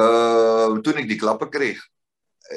Uh, 0.00 0.78
toen 0.78 0.96
ik 0.96 1.08
die 1.08 1.18
klappen 1.18 1.50
kreeg. 1.50 1.88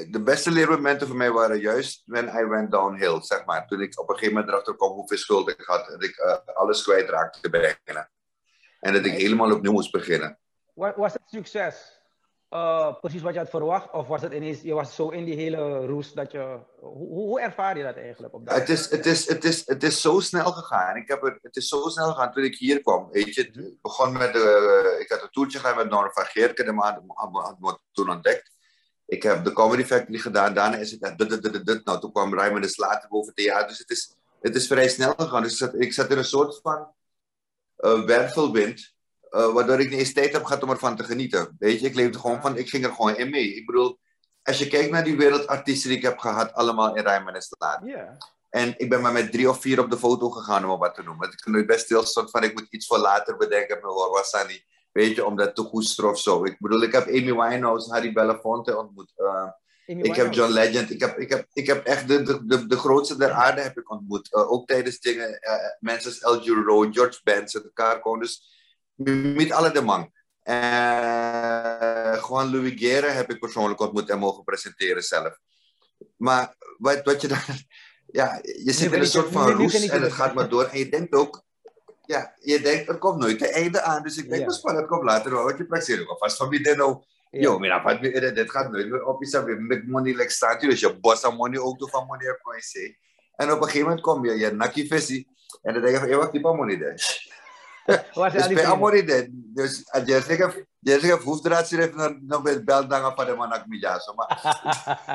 De 0.10 0.22
beste 0.24 0.52
leermomenten 0.52 1.08
voor 1.08 1.16
mij 1.16 1.32
waren 1.32 1.60
juist 1.60 2.02
when 2.06 2.28
I 2.28 2.46
went 2.46 2.72
downhill, 2.72 3.22
zeg 3.22 3.46
maar. 3.46 3.68
Toen 3.68 3.82
ik 3.82 4.00
op 4.00 4.10
een 4.10 4.16
gegeven 4.16 4.34
moment 4.34 4.52
erachter 4.52 4.76
kwam 4.76 4.92
hoeveel 4.92 5.18
schuld 5.18 5.50
ik 5.50 5.62
had. 5.62 5.88
En 5.88 6.00
ik 6.00 6.18
uh, 6.18 6.56
alles 6.56 6.84
kwijtraakte 6.84 7.50
bijna. 7.50 8.10
En 8.80 8.94
dat 8.94 9.06
ik 9.06 9.14
helemaal 9.14 9.52
opnieuw 9.52 9.72
moest 9.72 9.92
beginnen. 9.92 10.40
Was 10.74 11.14
het 11.14 11.22
succes 11.26 12.03
uh, 12.54 12.94
precies 13.00 13.22
wat 13.22 13.34
je 13.34 13.40
had 13.40 13.50
verwacht? 13.50 13.92
Of 13.92 14.08
was 14.08 14.22
het 14.22 14.34
ineens, 14.34 14.62
je 14.62 14.74
was 14.74 14.96
zo 14.96 15.10
in 15.10 15.26
die 15.26 15.36
hele 15.36 15.86
roes 15.86 16.14
dat 16.14 16.32
je... 16.32 16.60
Hoe, 16.80 17.08
hoe 17.08 17.42
ervaar 17.42 17.78
je 17.78 17.84
dat 17.84 17.96
eigenlijk? 17.96 18.34
Op 18.34 18.46
dat 18.46 18.56
het, 18.56 18.70
is, 18.70 18.90
het, 18.90 19.06
is, 19.06 19.28
het, 19.28 19.44
is, 19.44 19.68
het 19.68 19.84
is 19.84 20.02
zo 20.02 20.20
snel 20.20 20.52
gegaan. 20.52 20.96
Ik 20.96 21.08
heb 21.08 21.24
er, 21.24 21.40
het 21.42 21.56
is 21.56 21.68
zo 21.68 21.90
snel 21.90 22.08
gegaan 22.12 22.32
toen 22.32 22.44
ik 22.44 22.58
hier 22.58 22.82
kwam. 22.82 23.10
Weet 23.12 23.36
je, 23.36 23.42
het 23.42 23.82
begon 23.82 24.14
met... 24.14 24.34
De, 24.34 24.98
ik 25.00 25.10
had 25.10 25.22
een 25.22 25.30
toertje 25.30 25.60
gedaan 25.60 25.78
met 25.78 25.90
Norm 25.90 26.12
van 26.12 26.26
Geerke. 26.26 26.64
De 26.64 26.72
man 26.72 27.04
had 27.16 27.60
me 27.60 27.78
toen 27.92 28.10
ontdekt. 28.10 28.52
Ik 29.06 29.24
heb 29.24 29.44
de 29.44 29.54
Comedy 29.54 29.84
Factory 29.84 30.18
gedaan. 30.18 30.54
Daarna 30.54 30.78
is 30.78 30.92
het... 30.92 31.18
Dit, 31.18 31.30
dit, 31.30 31.66
dit, 31.66 31.86
Nou, 31.86 32.00
toen 32.00 32.12
kwam 32.12 32.34
Rijmen 32.34 32.62
de 32.62 32.68
Slater 32.68 33.10
boven 33.10 33.34
theater. 33.34 33.68
Dus 33.68 33.80
het 33.80 33.90
is, 33.90 34.16
het 34.42 34.56
is 34.56 34.68
vrij 34.68 34.90
snel 34.90 35.14
gegaan. 35.18 35.44
Dus 35.44 35.52
ik 35.52 35.58
zat, 35.58 35.74
ik 35.82 35.94
zat 35.94 36.10
in 36.12 36.18
een 36.18 36.26
soort 36.26 36.60
van... 36.62 36.88
Uh, 37.78 38.06
wervelwind 38.06 38.94
uh, 39.34 39.54
waardoor 39.54 39.80
ik 39.80 39.90
niet 39.90 40.00
eens 40.00 40.14
tijd 40.14 40.32
heb 40.32 40.44
gehad 40.44 40.64
om 40.64 40.70
ervan 40.70 40.96
te 40.96 41.04
genieten. 41.04 41.56
Weet 41.60 41.80
je, 41.80 41.88
ik 41.88 41.96
leefde 41.96 42.20
gewoon 42.20 42.42
van, 42.42 42.58
ik 42.58 42.70
ging 42.70 42.86
er 42.86 42.92
gewoon 42.92 43.16
in 43.16 43.30
mee. 43.30 43.56
Ik 43.56 43.66
bedoel, 43.66 44.00
als 44.44 44.58
je 44.58 44.68
kijkt 44.68 44.92
naar 44.92 45.04
die 45.04 45.18
wereldartiesten 45.18 45.90
die 45.90 45.98
ik 45.98 46.04
heb 46.04 46.18
gehad, 46.18 46.54
allemaal 46.54 46.96
in 46.96 47.04
Rijmen 47.04 47.34
en. 47.34 47.86
Yeah. 47.86 48.16
En 48.50 48.74
ik 48.78 48.90
ben 48.90 49.02
maar 49.02 49.12
met 49.12 49.32
drie 49.32 49.50
of 49.50 49.62
vier 49.62 49.80
op 49.80 49.90
de 49.90 49.98
foto 49.98 50.30
gegaan, 50.30 50.66
om 50.66 50.80
wat 50.80 50.96
te 50.96 51.04
noemen. 51.04 51.32
Ik 51.32 51.46
nooit 51.46 51.66
best 51.66 51.86
stilstaan 51.86 52.30
van, 52.30 52.44
ik 52.44 52.54
moet 52.54 52.68
iets 52.70 52.88
voor 52.88 52.98
later 52.98 53.38
bedenken 53.38 53.76
met 53.76 53.94
Wassani. 54.12 54.64
Weet 54.92 55.16
je, 55.16 55.26
om 55.26 55.36
dat 55.36 55.56
te 55.56 55.64
koesteren 55.64 56.10
of 56.10 56.20
zo. 56.20 56.46
Ik 56.46 56.56
bedoel, 56.60 56.82
ik 56.82 56.92
heb 56.92 57.08
Amy 57.08 57.34
Winehouse, 57.34 57.92
Harry 57.92 58.14
Belafonte 58.14 58.78
ontmoet. 58.78 59.14
Uh, 59.18 59.48
ik 59.86 60.16
heb 60.16 60.34
John 60.34 60.52
Legend. 60.52 60.90
Ik 60.90 61.00
heb, 61.00 61.18
ik 61.18 61.30
heb, 61.30 61.48
ik 61.54 61.68
heb 61.68 61.86
echt 61.86 62.08
de, 62.08 62.22
de, 62.22 62.46
de, 62.46 62.68
de 62.68 62.78
grootste 62.78 63.18
der 63.18 63.32
aarde 63.32 63.62
heb 63.62 63.78
ik 63.78 63.92
ontmoet. 63.92 64.30
Uh, 64.32 64.52
ook 64.52 64.68
tijdens 64.68 65.00
dingen, 65.00 65.40
mensen 65.80 66.12
als 66.12 66.38
L.G. 66.38 66.48
Rowe, 66.66 66.92
George 66.92 67.20
Benson, 67.24 67.72
Carcon. 67.74 68.22
Met 68.96 69.52
alle 69.52 69.72
de 69.72 69.82
man. 69.82 70.12
Uh, 70.44 72.24
gewoon 72.24 72.52
Louis 72.52 72.74
Guerre 72.76 73.08
heb 73.08 73.32
ik 73.32 73.40
persoonlijk 73.40 73.80
ontmoet 73.80 74.10
en 74.10 74.20
mogen 74.20 74.44
presenteren 74.44 75.04
zelf. 75.04 75.38
Maar 76.18 76.56
wat, 76.78 77.02
wat 77.04 77.22
je 77.22 77.28
dan... 77.28 77.38
Ja, 78.06 78.40
je 78.42 78.72
zit 78.72 78.92
in 78.92 79.00
een 79.00 79.06
soort 79.06 79.32
van 79.32 79.52
roes 79.52 79.88
en 79.88 80.02
het 80.02 80.12
gaat 80.12 80.34
maar 80.34 80.50
door. 80.50 80.64
En 80.64 80.78
je 80.78 80.90
denkt 80.90 81.14
ook... 81.14 81.44
Ja, 82.06 82.34
je 82.40 82.62
denkt, 82.62 82.90
er 82.90 82.98
komt 82.98 83.20
nooit 83.20 83.42
een 83.42 83.52
einde 83.52 83.82
aan. 83.82 84.04
Dus 84.04 84.18
ik 84.18 84.30
denk, 84.30 84.52
ja. 84.52 84.60
maar 84.64 84.76
het 84.76 84.88
komt 84.88 85.04
later 85.04 85.32
wel. 85.32 85.44
Want 85.44 85.58
je 85.58 85.66
presenteren 85.66 86.10
of 86.10 86.18
vast 86.18 86.38
van 86.38 86.50
wie 86.50 86.64
dan 86.64 86.82
ook. 86.82 87.06
Yo, 87.30 87.60
mira, 87.60 87.94
dit 88.32 88.52
gaat 88.52 88.72
nooit 88.72 88.90
meer 88.90 89.04
op 89.04 89.24
je 89.24 89.56
met 89.60 89.88
money 89.88 90.14
like 90.14 90.32
staat. 90.32 90.62
Dus 90.62 90.80
je 90.80 91.00
bossa 91.00 91.30
money 91.30 91.60
ook 91.60 91.78
toe 91.78 91.90
van 91.90 92.06
money 92.06 92.30
op 92.30 92.56
je 92.72 92.98
En 93.36 93.52
op 93.52 93.58
een 93.58 93.64
gegeven 93.64 93.88
moment 93.88 94.02
kom 94.02 94.26
je, 94.26 94.38
je 94.38 94.52
nakkie 94.52 94.88
visie. 94.88 95.28
En 95.62 95.74
dan 95.74 95.82
denk 95.82 95.94
je 95.94 96.10
van, 96.10 96.18
wat 96.18 96.32
die 96.32 96.42
money 96.42 96.78
daar. 96.78 97.32
bij 98.54 98.66
Amoride, 98.66 99.28
dus 99.32 99.92
als 99.92 100.04
je 100.06 100.22
zegt, 100.22 100.66
je 100.80 101.00
zegt 101.00 101.24
hoefdraad 101.24 101.68
schrijft 101.68 101.98
dan 101.98 102.20
nog 102.28 102.42
bij 102.42 102.64
beldangen 102.64 103.16
van 103.16 103.26
de 103.26 103.36
manak 103.36 103.68
mijaso. 103.68 104.14
Maar, 104.14 104.42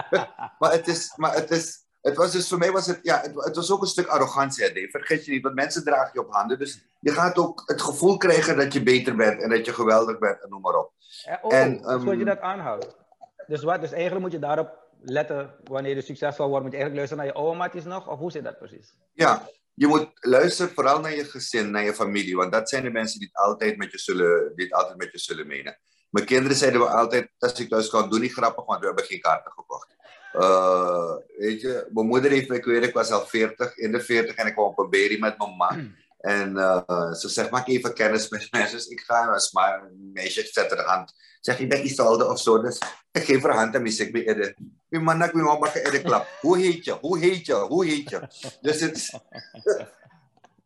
maar 0.58 0.72
het 0.72 0.88
is, 0.88 1.12
maar 1.16 1.34
het 1.34 1.50
is, 1.50 1.86
het 2.00 2.16
was 2.16 2.32
dus 2.32 2.48
voor 2.48 2.58
mij 2.58 2.72
was 2.72 2.86
het, 2.86 2.98
ja, 3.02 3.20
het, 3.20 3.44
het 3.44 3.56
was 3.56 3.70
ook 3.70 3.80
een 3.80 3.86
stuk 3.86 4.06
arrogantie, 4.06 4.72
Dave. 4.72 4.88
Vergeet 4.90 5.24
je 5.24 5.32
niet, 5.32 5.42
want 5.42 5.54
mensen 5.54 5.84
dragen 5.84 6.10
je 6.12 6.20
op 6.20 6.32
handen. 6.32 6.58
Dus 6.58 6.84
je 7.00 7.10
gaat 7.10 7.38
ook 7.38 7.62
het 7.66 7.82
gevoel 7.82 8.16
krijgen 8.16 8.56
dat 8.56 8.72
je 8.72 8.82
beter 8.82 9.16
bent 9.16 9.42
en 9.42 9.50
dat 9.50 9.64
je 9.64 9.72
geweldig 9.72 10.18
bent 10.18 10.42
en 10.42 10.48
noem 10.48 10.60
maar 10.60 10.78
op. 10.78 10.92
Ja, 11.24 11.38
oh, 11.42 11.54
en, 11.54 11.90
um, 11.90 12.18
je 12.18 12.24
dat 12.24 12.40
aanhoudt. 12.40 12.96
Dus 13.46 13.62
wat, 13.62 13.80
dus 13.80 13.92
eigenlijk 13.92 14.22
moet 14.22 14.32
je 14.32 14.38
daarop 14.38 14.86
letten 15.00 15.54
wanneer 15.64 15.94
je 15.94 16.02
succesvol 16.02 16.48
wordt. 16.48 16.64
Moet 16.64 16.72
je 16.72 16.78
eigenlijk 16.78 16.96
luisteren 16.96 17.24
naar 17.24 17.34
je 17.34 17.40
oude 17.40 17.58
matjes 17.58 17.84
nog? 17.84 18.08
Of 18.08 18.18
hoe 18.18 18.30
zit 18.30 18.44
dat 18.44 18.58
precies? 18.58 18.94
Ja, 19.12 19.48
je 19.78 19.86
moet 19.86 20.08
luisteren 20.14 20.72
vooral 20.74 21.00
naar 21.00 21.14
je 21.14 21.24
gezin, 21.24 21.70
naar 21.70 21.84
je 21.84 21.94
familie. 21.94 22.36
Want 22.36 22.52
dat 22.52 22.68
zijn 22.68 22.82
de 22.82 22.90
mensen 22.90 23.18
die 23.18 23.28
het 23.32 23.44
altijd 23.44 23.76
met 23.76 23.92
je 23.92 23.98
zullen, 23.98 24.52
die 24.54 24.74
altijd 24.74 24.96
met 24.96 25.12
je 25.12 25.18
zullen 25.18 25.46
menen. 25.46 25.78
Mijn 26.10 26.26
kinderen 26.26 26.56
zeiden 26.56 26.80
we 26.80 26.86
altijd, 26.86 27.30
als 27.38 27.60
ik 27.60 27.68
thuis 27.68 27.88
kan, 27.88 28.10
doe 28.10 28.18
niet 28.18 28.32
grappig, 28.32 28.64
want 28.64 28.80
we 28.80 28.86
hebben 28.86 29.04
geen 29.04 29.20
kaarten 29.20 29.52
gekocht. 29.52 29.96
Uh, 30.34 31.14
weet 31.36 31.60
je, 31.60 31.88
mijn 31.92 32.06
moeder 32.06 32.30
heeft 32.30 32.48
me, 32.48 32.56
ik 32.56 32.64
weet, 32.64 32.84
ik 32.84 32.94
was 32.94 33.10
al 33.10 33.26
40, 33.26 33.76
in 33.76 33.92
de 33.92 34.00
40 34.00 34.34
en 34.34 34.46
ik 34.46 34.52
kwam 34.52 34.66
op 34.66 34.78
een 34.78 34.90
berry 34.90 35.20
met 35.20 35.38
mijn 35.38 35.56
man. 35.56 35.94
En 36.18 36.56
uh, 36.56 37.12
ze 37.12 37.28
zegt, 37.28 37.50
maak 37.50 37.68
even 37.68 37.94
kennis 37.94 38.28
met 38.28 38.48
mensen. 38.50 38.76
Dus 38.76 38.86
ik 38.86 39.00
ga, 39.00 39.26
als 39.26 39.52
maar 39.52 39.82
een 39.82 40.10
meisje 40.12 40.48
zet 40.50 40.72
er 40.72 40.84
hand. 40.84 41.12
Zeg, 41.40 41.58
ik 41.58 41.68
ben 41.68 41.84
Isolde 41.84 42.28
of 42.28 42.40
zo. 42.40 42.60
Dus 42.60 42.78
ik 43.12 43.24
geef 43.24 43.42
haar 43.42 43.54
hand 43.54 43.74
en 43.74 43.86
ik 43.86 43.92
zeg, 43.92 44.10
bij 44.10 44.54
Mijn 44.88 45.02
man, 45.02 45.22
ik 45.22 46.02
klap. 46.02 46.28
Hoe 46.40 46.58
heet 46.58 46.84
je? 46.84 46.92
Hoe 46.92 47.18
heet 47.18 47.46
je? 47.46 47.54
Hoe 47.54 47.86
heet 47.86 48.10
je? 48.10 48.20
Dus 48.60 48.80
het 48.80 48.96
is, 48.96 49.14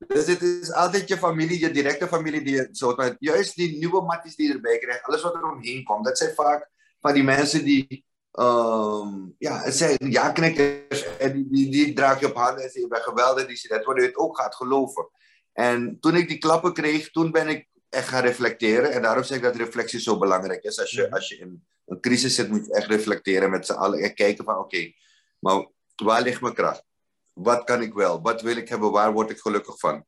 dus 0.07 0.27
het 0.27 0.43
is 0.43 0.73
altijd 0.73 1.09
je 1.09 1.19
familie, 1.19 1.61
je 1.61 1.71
directe 1.71 2.09
familie, 2.09 2.43
die 2.43 2.69
zo, 2.73 2.97
juist 3.19 3.57
die 3.57 3.79
nieuwe 3.79 4.03
matties 4.03 4.37
die 4.37 4.49
je 4.49 4.55
erbij 4.55 4.79
krijgt, 4.79 5.05
alles 5.05 5.23
wat 5.23 5.35
er 5.35 5.51
omheen 5.51 5.85
komt, 5.85 6.05
dat 6.05 6.19
zijn 6.19 6.35
vaak 6.35 6.71
van 7.01 7.15
die 7.15 7.23
mensen 7.23 7.65
die, 7.65 8.05
um, 8.33 9.35
ja, 9.39 9.63
het 9.63 9.75
zijn 9.75 9.97
ja-knikkers 9.99 11.17
en 11.17 11.49
die, 11.49 11.71
die, 11.71 11.93
draag 11.93 12.21
je 12.21 12.27
op 12.27 12.35
handen 12.35 12.57
en 12.57 12.63
zeggen, 12.63 12.81
je 12.81 12.89
bent 12.89 13.03
geweldig, 13.03 13.47
die 13.47 13.69
dat, 13.69 13.85
waardoor 13.85 14.05
je 14.05 14.11
het 14.11 14.19
ook 14.19 14.37
gaat 14.41 14.55
geloven. 14.55 15.09
En 15.53 15.97
toen 16.01 16.17
ik 16.17 16.29
die 16.29 16.39
klappen 16.39 16.73
kreeg, 16.73 17.11
toen 17.11 17.31
ben 17.31 17.49
ik 17.49 17.69
echt 17.89 18.09
gaan 18.09 18.23
reflecteren. 18.23 18.93
En 18.93 19.03
daarom 19.03 19.25
zeg 19.25 19.37
ik 19.37 19.43
dat 19.43 19.57
reflectie 19.57 20.01
zo 20.01 20.19
belangrijk 20.19 20.63
is. 20.63 20.81
Als 20.81 20.91
je, 20.91 21.11
als 21.11 21.29
je 21.29 21.39
in 21.39 21.65
een 21.87 22.01
crisis 22.01 22.35
zit, 22.35 22.49
moet 22.49 22.67
je 22.67 22.75
echt 22.75 22.87
reflecteren 22.87 23.51
met 23.51 23.67
z'n 23.67 23.73
allen. 23.73 23.99
En 23.99 24.15
kijken 24.15 24.45
van, 24.45 24.59
oké, 24.59 24.93
maar 25.39 25.69
waar 26.03 26.23
ligt 26.23 26.41
mijn 26.41 26.55
kracht? 26.55 26.85
Wat 27.33 27.65
kan 27.65 27.83
ik 27.83 27.95
wel? 27.95 28.23
Wat 28.23 28.43
wil 28.43 28.57
ik 28.57 28.69
hebben? 28.69 28.91
Waar 28.91 29.13
word 29.13 29.31
ik 29.31 29.39
gelukkig 29.39 29.79
van? 29.79 30.05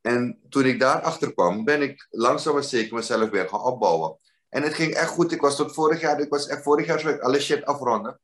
En 0.00 0.40
toen 0.48 0.64
ik 0.64 0.80
daarachter 0.80 1.34
kwam, 1.34 1.64
ben 1.64 1.82
ik 1.82 2.06
langzaam 2.10 2.54
maar 2.54 2.64
zeker 2.64 2.94
mezelf 2.94 3.30
weer 3.30 3.48
gaan 3.48 3.62
opbouwen. 3.62 4.18
En 4.48 4.62
het 4.62 4.74
ging 4.74 4.94
echt 4.94 5.08
goed. 5.08 5.32
Ik 5.32 5.40
was 5.40 5.56
tot 5.56 5.74
vorig 5.74 6.00
jaar, 6.00 6.20
ik 6.20 6.30
was 6.30 6.46
echt 6.46 6.62
vorig 6.62 6.86
jaar 6.86 7.00
zo 7.00 7.08
ik 7.08 7.20
alle 7.20 7.40
shit 7.40 7.64
afronden. 7.64 8.20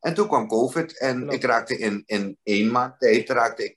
En 0.00 0.14
toen 0.14 0.26
kwam 0.26 0.48
COVID 0.48 0.98
en 0.98 1.28
ik 1.28 1.44
raakte 1.44 1.78
in, 1.78 2.02
in 2.06 2.38
één 2.42 2.70
maand 2.70 2.98
tijd 2.98 3.28
raakte 3.28 3.64
ik 3.64 3.74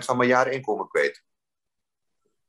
80% 0.00 0.04
van 0.04 0.16
mijn 0.16 0.28
jaarinkomen 0.28 0.88
kwijt. 0.88 1.22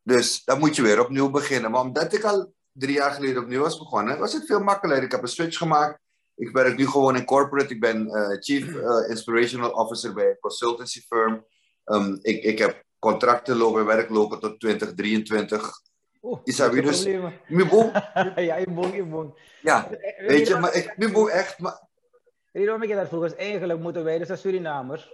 Dus 0.07 0.44
dan 0.44 0.59
moet 0.59 0.75
je 0.75 0.81
weer 0.81 1.00
opnieuw 1.00 1.29
beginnen. 1.29 1.72
Maar 1.72 1.81
omdat 1.81 2.13
ik 2.13 2.23
al 2.23 2.53
drie 2.72 2.95
jaar 2.95 3.12
geleden 3.12 3.41
opnieuw 3.41 3.62
was 3.62 3.78
begonnen, 3.78 4.19
was 4.19 4.34
het 4.34 4.45
veel 4.45 4.59
makkelijker. 4.59 5.06
Ik 5.06 5.12
heb 5.12 5.22
een 5.22 5.28
switch 5.28 5.57
gemaakt. 5.57 6.00
Ik 6.35 6.50
werk 6.51 6.78
nu 6.78 6.88
gewoon 6.88 7.16
in 7.16 7.25
corporate. 7.25 7.73
Ik 7.73 7.79
ben 7.79 8.07
uh, 8.07 8.38
Chief 8.40 8.67
uh, 8.67 9.09
Inspirational 9.09 9.72
Officer 9.72 10.13
bij 10.13 10.29
een 10.29 10.40
consultancy 10.40 11.01
firm. 11.01 11.46
Um, 11.85 12.19
ik, 12.22 12.44
ik 12.44 12.57
heb 12.57 12.84
contracten 13.00 13.57
lopen, 13.57 13.85
werk 13.85 14.09
lopen 14.09 14.40
tot 14.40 14.59
2023. 14.59 15.72
Oeh, 16.22 16.40
Isabi, 16.44 16.81
dus... 16.81 17.06
Mibo. 17.47 17.91
ja, 18.35 18.56
ik 18.56 18.75
boom. 18.75 19.35
Ja, 19.62 19.90
weet 20.28 20.47
je, 20.47 20.56
maar 20.56 20.73
ik, 20.73 20.97
Mibo 20.97 21.28
echt... 21.28 21.59
Maar... 21.59 21.88
Weet 22.51 22.66
je 22.66 22.88
ik 22.88 22.96
dat 22.96 23.07
vroeg? 23.07 23.22
Dus 23.22 23.35
eigenlijk 23.35 23.79
moeten 23.79 24.03
wij, 24.03 24.17
dus 24.17 24.29
als 24.29 24.41
Surinamers, 24.41 25.13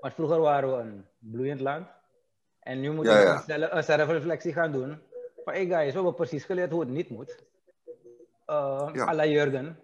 maar 0.00 0.12
vroeger 0.12 0.40
waren 0.40 0.76
we 0.76 0.82
een 0.82 1.06
bloeiend 1.18 1.60
land. 1.60 1.86
En 2.62 2.80
nu 2.80 2.90
moeten 2.92 3.14
we 3.14 3.20
ja. 3.20 3.72
een 3.72 3.84
zelfreflectie 3.84 4.52
gaan 4.52 4.72
doen. 4.72 5.00
Van, 5.44 5.52
hey 5.52 5.66
guys, 5.66 5.86
we 5.86 5.92
hebben 5.92 6.14
precies 6.14 6.44
geleerd 6.44 6.70
hoe 6.70 6.80
het 6.80 6.88
niet 6.88 7.10
moet. 7.10 7.36
Uh, 8.46 9.06
à 9.08 9.14
la 9.14 9.26
Jurgen. 9.26 9.78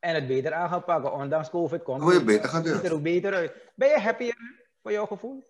En 0.00 0.14
het 0.14 0.26
beter 0.26 0.52
aan 0.52 0.68
gaan 0.68 0.84
pakken, 0.84 1.12
ondanks 1.12 1.50
COVID 1.50 1.82
komt. 1.82 2.02
Hoe 2.02 2.12
je 2.12 2.24
beter 2.24 2.48
gaan 2.48 2.62
doen. 2.62 2.74
Ziet 2.74 2.84
er 2.84 2.92
ook 2.92 3.02
beter 3.02 3.34
uit. 3.34 3.52
Ben 3.74 3.88
je 3.88 3.98
happier 3.98 4.36
voor 4.82 4.92
jouw 4.92 5.06
gevoel? 5.06 5.42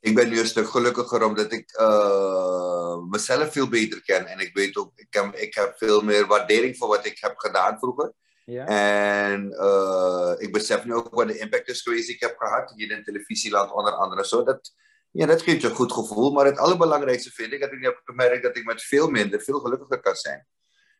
Ik 0.00 0.14
ben 0.14 0.28
nu 0.28 0.38
een 0.38 0.46
stuk 0.46 0.68
gelukkiger 0.68 1.24
omdat 1.24 1.52
ik 1.52 1.78
uh, 1.80 2.96
mezelf 3.10 3.52
veel 3.52 3.68
beter 3.68 4.02
ken. 4.02 4.26
En 4.26 4.38
ik 4.38 4.50
weet 4.54 4.76
ook, 4.76 4.92
ik 4.94 5.06
heb, 5.10 5.34
ik 5.34 5.54
heb 5.54 5.74
veel 5.76 6.00
meer 6.00 6.26
waardering 6.26 6.76
voor 6.76 6.88
wat 6.88 7.06
ik 7.06 7.18
heb 7.20 7.36
gedaan 7.36 7.78
vroeger. 7.78 8.12
Ja. 8.44 8.66
En 8.66 9.50
uh, 9.50 10.32
ik 10.36 10.52
besef 10.52 10.84
nu 10.84 10.94
ook 10.94 11.14
wat 11.14 11.28
de 11.28 11.38
impact 11.38 11.68
is 11.68 11.80
geweest 11.80 12.06
die 12.06 12.14
ik 12.14 12.20
heb 12.20 12.36
gehad 12.38 12.72
hier 12.76 12.90
in 12.90 13.04
televisieland 13.04 13.72
onder 13.72 13.92
andere. 13.92 14.26
Zo 14.26 14.42
dat, 14.42 14.74
ja, 15.12 15.26
dat 15.26 15.42
geeft 15.42 15.60
je 15.60 15.68
een 15.68 15.74
goed 15.74 15.92
gevoel. 15.92 16.32
Maar 16.32 16.44
het 16.44 16.58
allerbelangrijkste 16.58 17.30
vind 17.30 17.52
ik 17.52 17.60
dat 17.60 17.72
ik 17.72 17.84
heb 17.84 18.00
gemerkt 18.04 18.42
dat 18.42 18.56
ik 18.56 18.64
met 18.64 18.82
veel 18.82 19.08
minder, 19.08 19.40
veel 19.40 19.58
gelukkiger 19.58 20.00
kan 20.00 20.14
zijn. 20.14 20.46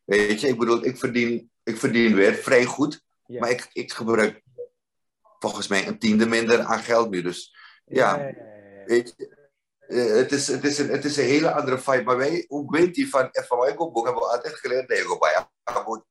Weet 0.04 0.40
je, 0.40 0.48
ik 0.48 0.58
bedoel, 0.58 0.84
ik 0.84 0.98
verdien, 0.98 1.50
ik 1.62 1.76
verdien 1.76 2.14
weer 2.14 2.34
vrij 2.34 2.64
goed. 2.64 3.00
Maar 3.26 3.50
ik, 3.50 3.68
ik 3.72 3.92
gebruik 3.92 4.42
volgens 5.38 5.68
mij 5.68 5.86
een 5.86 5.98
tiende 5.98 6.26
minder 6.26 6.60
aan 6.60 6.78
geld 6.78 7.10
nu. 7.10 7.22
Dus 7.22 7.56
ja, 7.84 8.32
weet 8.84 9.14
je. 9.16 9.40
Eh, 9.92 10.14
het 10.14 10.32
is, 10.32 10.48
het, 10.48 10.64
is 10.64 10.78
een, 10.78 10.88
het 10.88 11.04
is 11.04 11.16
een 11.16 11.24
hele 11.24 11.52
andere 11.52 11.78
vibe. 11.78 12.02
Maar 12.02 12.16
wij, 12.16 12.44
hoe 12.48 12.70
weet 12.70 12.94
die 12.94 13.08
van 13.08 13.28
FAY 13.32 13.74
boek 13.74 14.04
hebben 14.04 14.22
we 14.22 14.28
altijd 14.28 14.54
geleerd. 14.54 14.88
Nee, 14.88 15.18
bij 15.18 15.46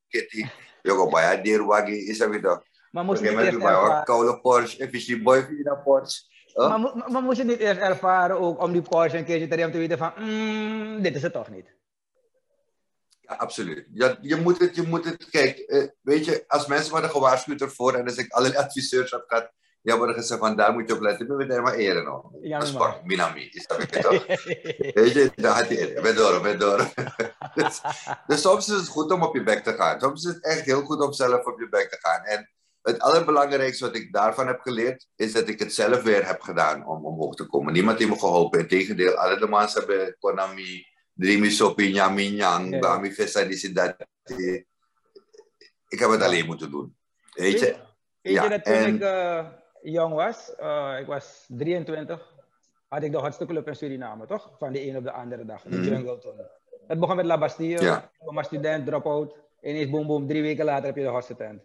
Kitty, 0.08 0.46
go 0.82 1.08
bij 1.08 1.42
Deerwagi, 1.42 2.08
is 2.08 2.20
er 2.20 2.30
weer. 2.30 2.70
Maar 2.90 3.04
moest 3.04 3.22
je 3.22 4.02
Koude 4.04 4.40
Porsche, 4.40 4.82
efficiënt 4.82 5.22
boy 5.22 5.44
via 5.44 5.74
Maar, 6.54 6.80
maar, 7.10 7.22
moet 7.22 7.36
je 7.36 7.44
niet 7.44 7.58
eerst 7.58 7.80
ervaren 7.80 8.40
ook 8.40 8.62
om 8.62 8.72
die 8.72 8.82
Porsche 8.82 9.18
een 9.18 9.24
keertje 9.24 9.48
te 9.48 9.54
hebben 9.54 9.72
te 9.72 9.78
weten 9.78 9.98
van, 9.98 10.12
mm, 10.16 11.02
dit 11.02 11.14
is 11.14 11.22
het 11.22 11.32
toch 11.32 11.48
niet? 11.48 11.80
absoluut. 13.36 13.86
Ja, 13.92 14.18
je, 14.20 14.36
moet 14.36 14.58
het, 14.58 14.76
je 14.76 14.82
moet 14.82 15.04
het, 15.04 15.30
kijk, 15.30 15.64
uh, 15.66 15.86
weet 16.00 16.24
je, 16.24 16.44
als 16.46 16.66
mensen 16.66 16.90
worden 16.90 17.10
gewaarschuwd 17.10 17.60
ervoor 17.60 17.94
en 17.94 18.04
als 18.04 18.16
ik 18.16 18.32
allerlei 18.32 18.62
adviseurs 18.64 19.10
had 19.10 19.24
gehad, 19.26 19.52
ja, 19.82 19.96
worden 19.96 20.14
gezegd 20.14 20.40
van 20.40 20.56
daar 20.56 20.72
moet 20.72 20.88
je 20.88 20.94
op 20.94 21.00
letten, 21.00 21.26
ben 21.26 21.52
je 21.52 21.60
maar 21.60 21.74
eren 21.74 22.04
nog. 22.04 22.30
Ja, 22.40 22.58
dat 22.58 22.68
is 22.68 22.74
pak, 22.74 23.04
Minami, 23.04 23.48
is 23.50 23.66
dat 23.66 23.82
ik 23.82 23.88
toch? 23.88 24.26
weet 24.94 25.12
je, 25.12 25.30
daar 25.36 25.54
had 25.54 25.68
je 25.68 25.98
ben 26.02 26.16
door, 26.16 26.40
ben 26.40 26.58
door. 26.58 26.88
dus, 27.54 27.80
dus 28.26 28.40
soms 28.40 28.68
is 28.68 28.76
het 28.76 28.88
goed 28.88 29.12
om 29.12 29.22
op 29.22 29.34
je 29.34 29.42
bek 29.42 29.62
te 29.64 29.72
gaan. 29.72 30.00
Soms 30.00 30.24
is 30.24 30.34
het 30.34 30.44
echt 30.44 30.64
heel 30.64 30.82
goed 30.82 31.00
om 31.00 31.12
zelf 31.12 31.44
op 31.44 31.60
je 31.60 31.68
bek 31.68 31.90
te 31.90 31.98
gaan. 32.00 32.24
En 32.24 32.50
het 32.82 33.00
allerbelangrijkste 33.00 33.84
wat 33.84 33.96
ik 33.96 34.12
daarvan 34.12 34.46
heb 34.46 34.60
geleerd, 34.60 35.08
is 35.16 35.32
dat 35.32 35.48
ik 35.48 35.58
het 35.58 35.74
zelf 35.74 36.02
weer 36.02 36.26
heb 36.26 36.40
gedaan 36.40 36.86
om 36.86 37.06
omhoog 37.06 37.34
te 37.34 37.46
komen. 37.46 37.72
Niemand 37.72 37.98
heeft 37.98 38.10
me 38.10 38.18
geholpen. 38.18 38.60
Integendeel, 38.60 39.14
alle 39.14 39.38
de 39.38 39.48
mensen 39.48 39.80
hebben 39.80 40.16
Konami, 40.18 40.86
Dreamy 41.14 41.50
Sopi, 41.50 41.92
Nyami 41.92 42.30
Nyang, 42.30 42.80
Bami 42.80 43.12
Vesta, 43.12 43.44
dat. 43.72 43.96
Ik 45.88 45.98
heb 45.98 46.10
het 46.10 46.22
alleen 46.22 46.46
moeten 46.46 46.70
doen. 46.70 46.96
Weet 47.32 47.60
je? 47.60 47.76
Weet 48.20 48.42
je 48.42 48.48
dat 48.48 48.64
toen 48.64 48.74
en... 48.74 48.94
ik 48.94 49.02
uh, 49.02 49.46
jong 49.82 50.14
was, 50.14 50.52
uh, 50.60 50.96
ik 51.00 51.06
was 51.06 51.44
23, 51.48 52.32
had 52.88 53.02
ik 53.02 53.12
de 53.12 53.18
hotste 53.18 53.46
club 53.46 53.68
in 53.68 53.76
Suriname, 53.76 54.26
toch? 54.26 54.50
Van 54.58 54.72
de 54.72 54.88
een 54.88 54.96
op 54.96 55.04
de 55.04 55.12
andere 55.12 55.44
dag, 55.44 55.62
de 55.62 55.76
mm. 55.76 55.82
jungle 55.82 56.18
toen. 56.18 56.40
Het 56.86 57.00
begon 57.00 57.16
met 57.16 57.24
La 57.24 57.38
Bastille, 57.38 57.82
ja. 57.82 58.10
ik 58.20 58.30
was 58.34 58.46
student, 58.46 58.86
drop-out. 58.86 59.36
Ineens 59.60 59.90
boom 59.90 60.06
boom, 60.06 60.26
drie 60.26 60.42
weken 60.42 60.64
later 60.64 60.86
heb 60.86 60.96
je 60.96 61.02
de 61.02 61.08
hotste 61.08 61.36
tent 61.36 61.62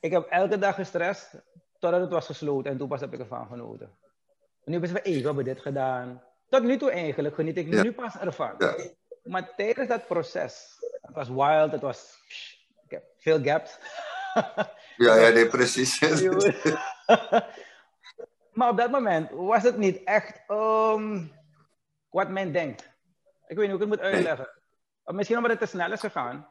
ik 0.00 0.10
heb 0.10 0.26
elke 0.26 0.58
dag 0.58 0.74
gestrest 0.74 1.42
totdat 1.78 2.00
het 2.00 2.10
was 2.10 2.26
gesloten 2.26 2.70
en 2.70 2.78
toen 2.78 2.88
pas 2.88 3.00
heb 3.00 3.12
ik 3.12 3.20
ervan 3.20 3.46
genoten. 3.46 3.90
En 4.64 4.72
nu 4.72 4.80
ben 4.80 4.90
ik 4.90 4.96
van, 4.96 5.12
hé, 5.12 5.18
we 5.18 5.26
hebben 5.26 5.44
dit 5.44 5.60
gedaan. 5.60 6.22
Tot 6.48 6.62
nu 6.62 6.76
toe 6.76 6.90
eigenlijk 6.90 7.34
geniet 7.34 7.56
ik 7.56 7.66
nu 7.66 7.92
pas 7.92 8.18
ervan. 8.18 8.54
Ja. 8.58 8.76
Maar 9.22 9.54
tijdens 9.56 9.88
dat 9.88 10.06
proces, 10.06 10.78
het 11.00 11.14
was 11.14 11.28
wild, 11.28 11.72
het 11.72 11.80
was 11.80 12.18
ik 12.84 12.90
heb 12.90 13.04
veel 13.18 13.42
gaps. 13.42 13.78
ja, 15.06 15.14
ja, 15.14 15.28
nee, 15.28 15.46
precies. 15.46 16.00
maar 18.58 18.68
op 18.68 18.76
dat 18.76 18.90
moment 18.90 19.30
was 19.30 19.62
het 19.62 19.76
niet 19.76 20.04
echt 20.04 20.40
um, 20.48 21.32
wat 22.10 22.28
men 22.28 22.52
denkt. 22.52 22.90
Ik 23.46 23.56
weet 23.56 23.68
niet 23.68 23.76
hoe 23.76 23.84
ik 23.84 23.88
het 23.88 23.88
moet 23.88 24.00
uitleggen. 24.00 24.48
Misschien 25.04 25.36
omdat 25.36 25.50
het 25.50 25.60
te 25.60 25.66
snel 25.66 25.92
is 25.92 26.00
gegaan. 26.00 26.48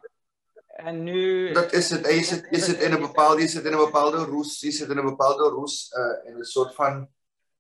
En 0.78 1.04
nu... 1.04 1.52
Dat 1.52 1.74
is 1.74 1.90
het. 1.90 2.06
je 2.06 2.24
zit, 2.24 2.48
je 2.50 2.60
zit 2.60 2.82
in 2.82 2.92
een 2.92 3.02
bepaalde, 3.02 3.42
je 3.42 3.48
zit 3.48 3.66
in 3.66 3.72
een 3.72 3.86
bepaalde 3.86 4.18
roes, 4.18 4.60
je 4.60 4.72
zit 4.72 4.90
in 4.90 4.98
een 4.98 5.06
bepaalde 5.06 5.44
roes, 5.44 5.94
uh, 5.98 6.32
in 6.32 6.38
een 6.38 6.46
soort 6.46 6.76
van 6.76 7.10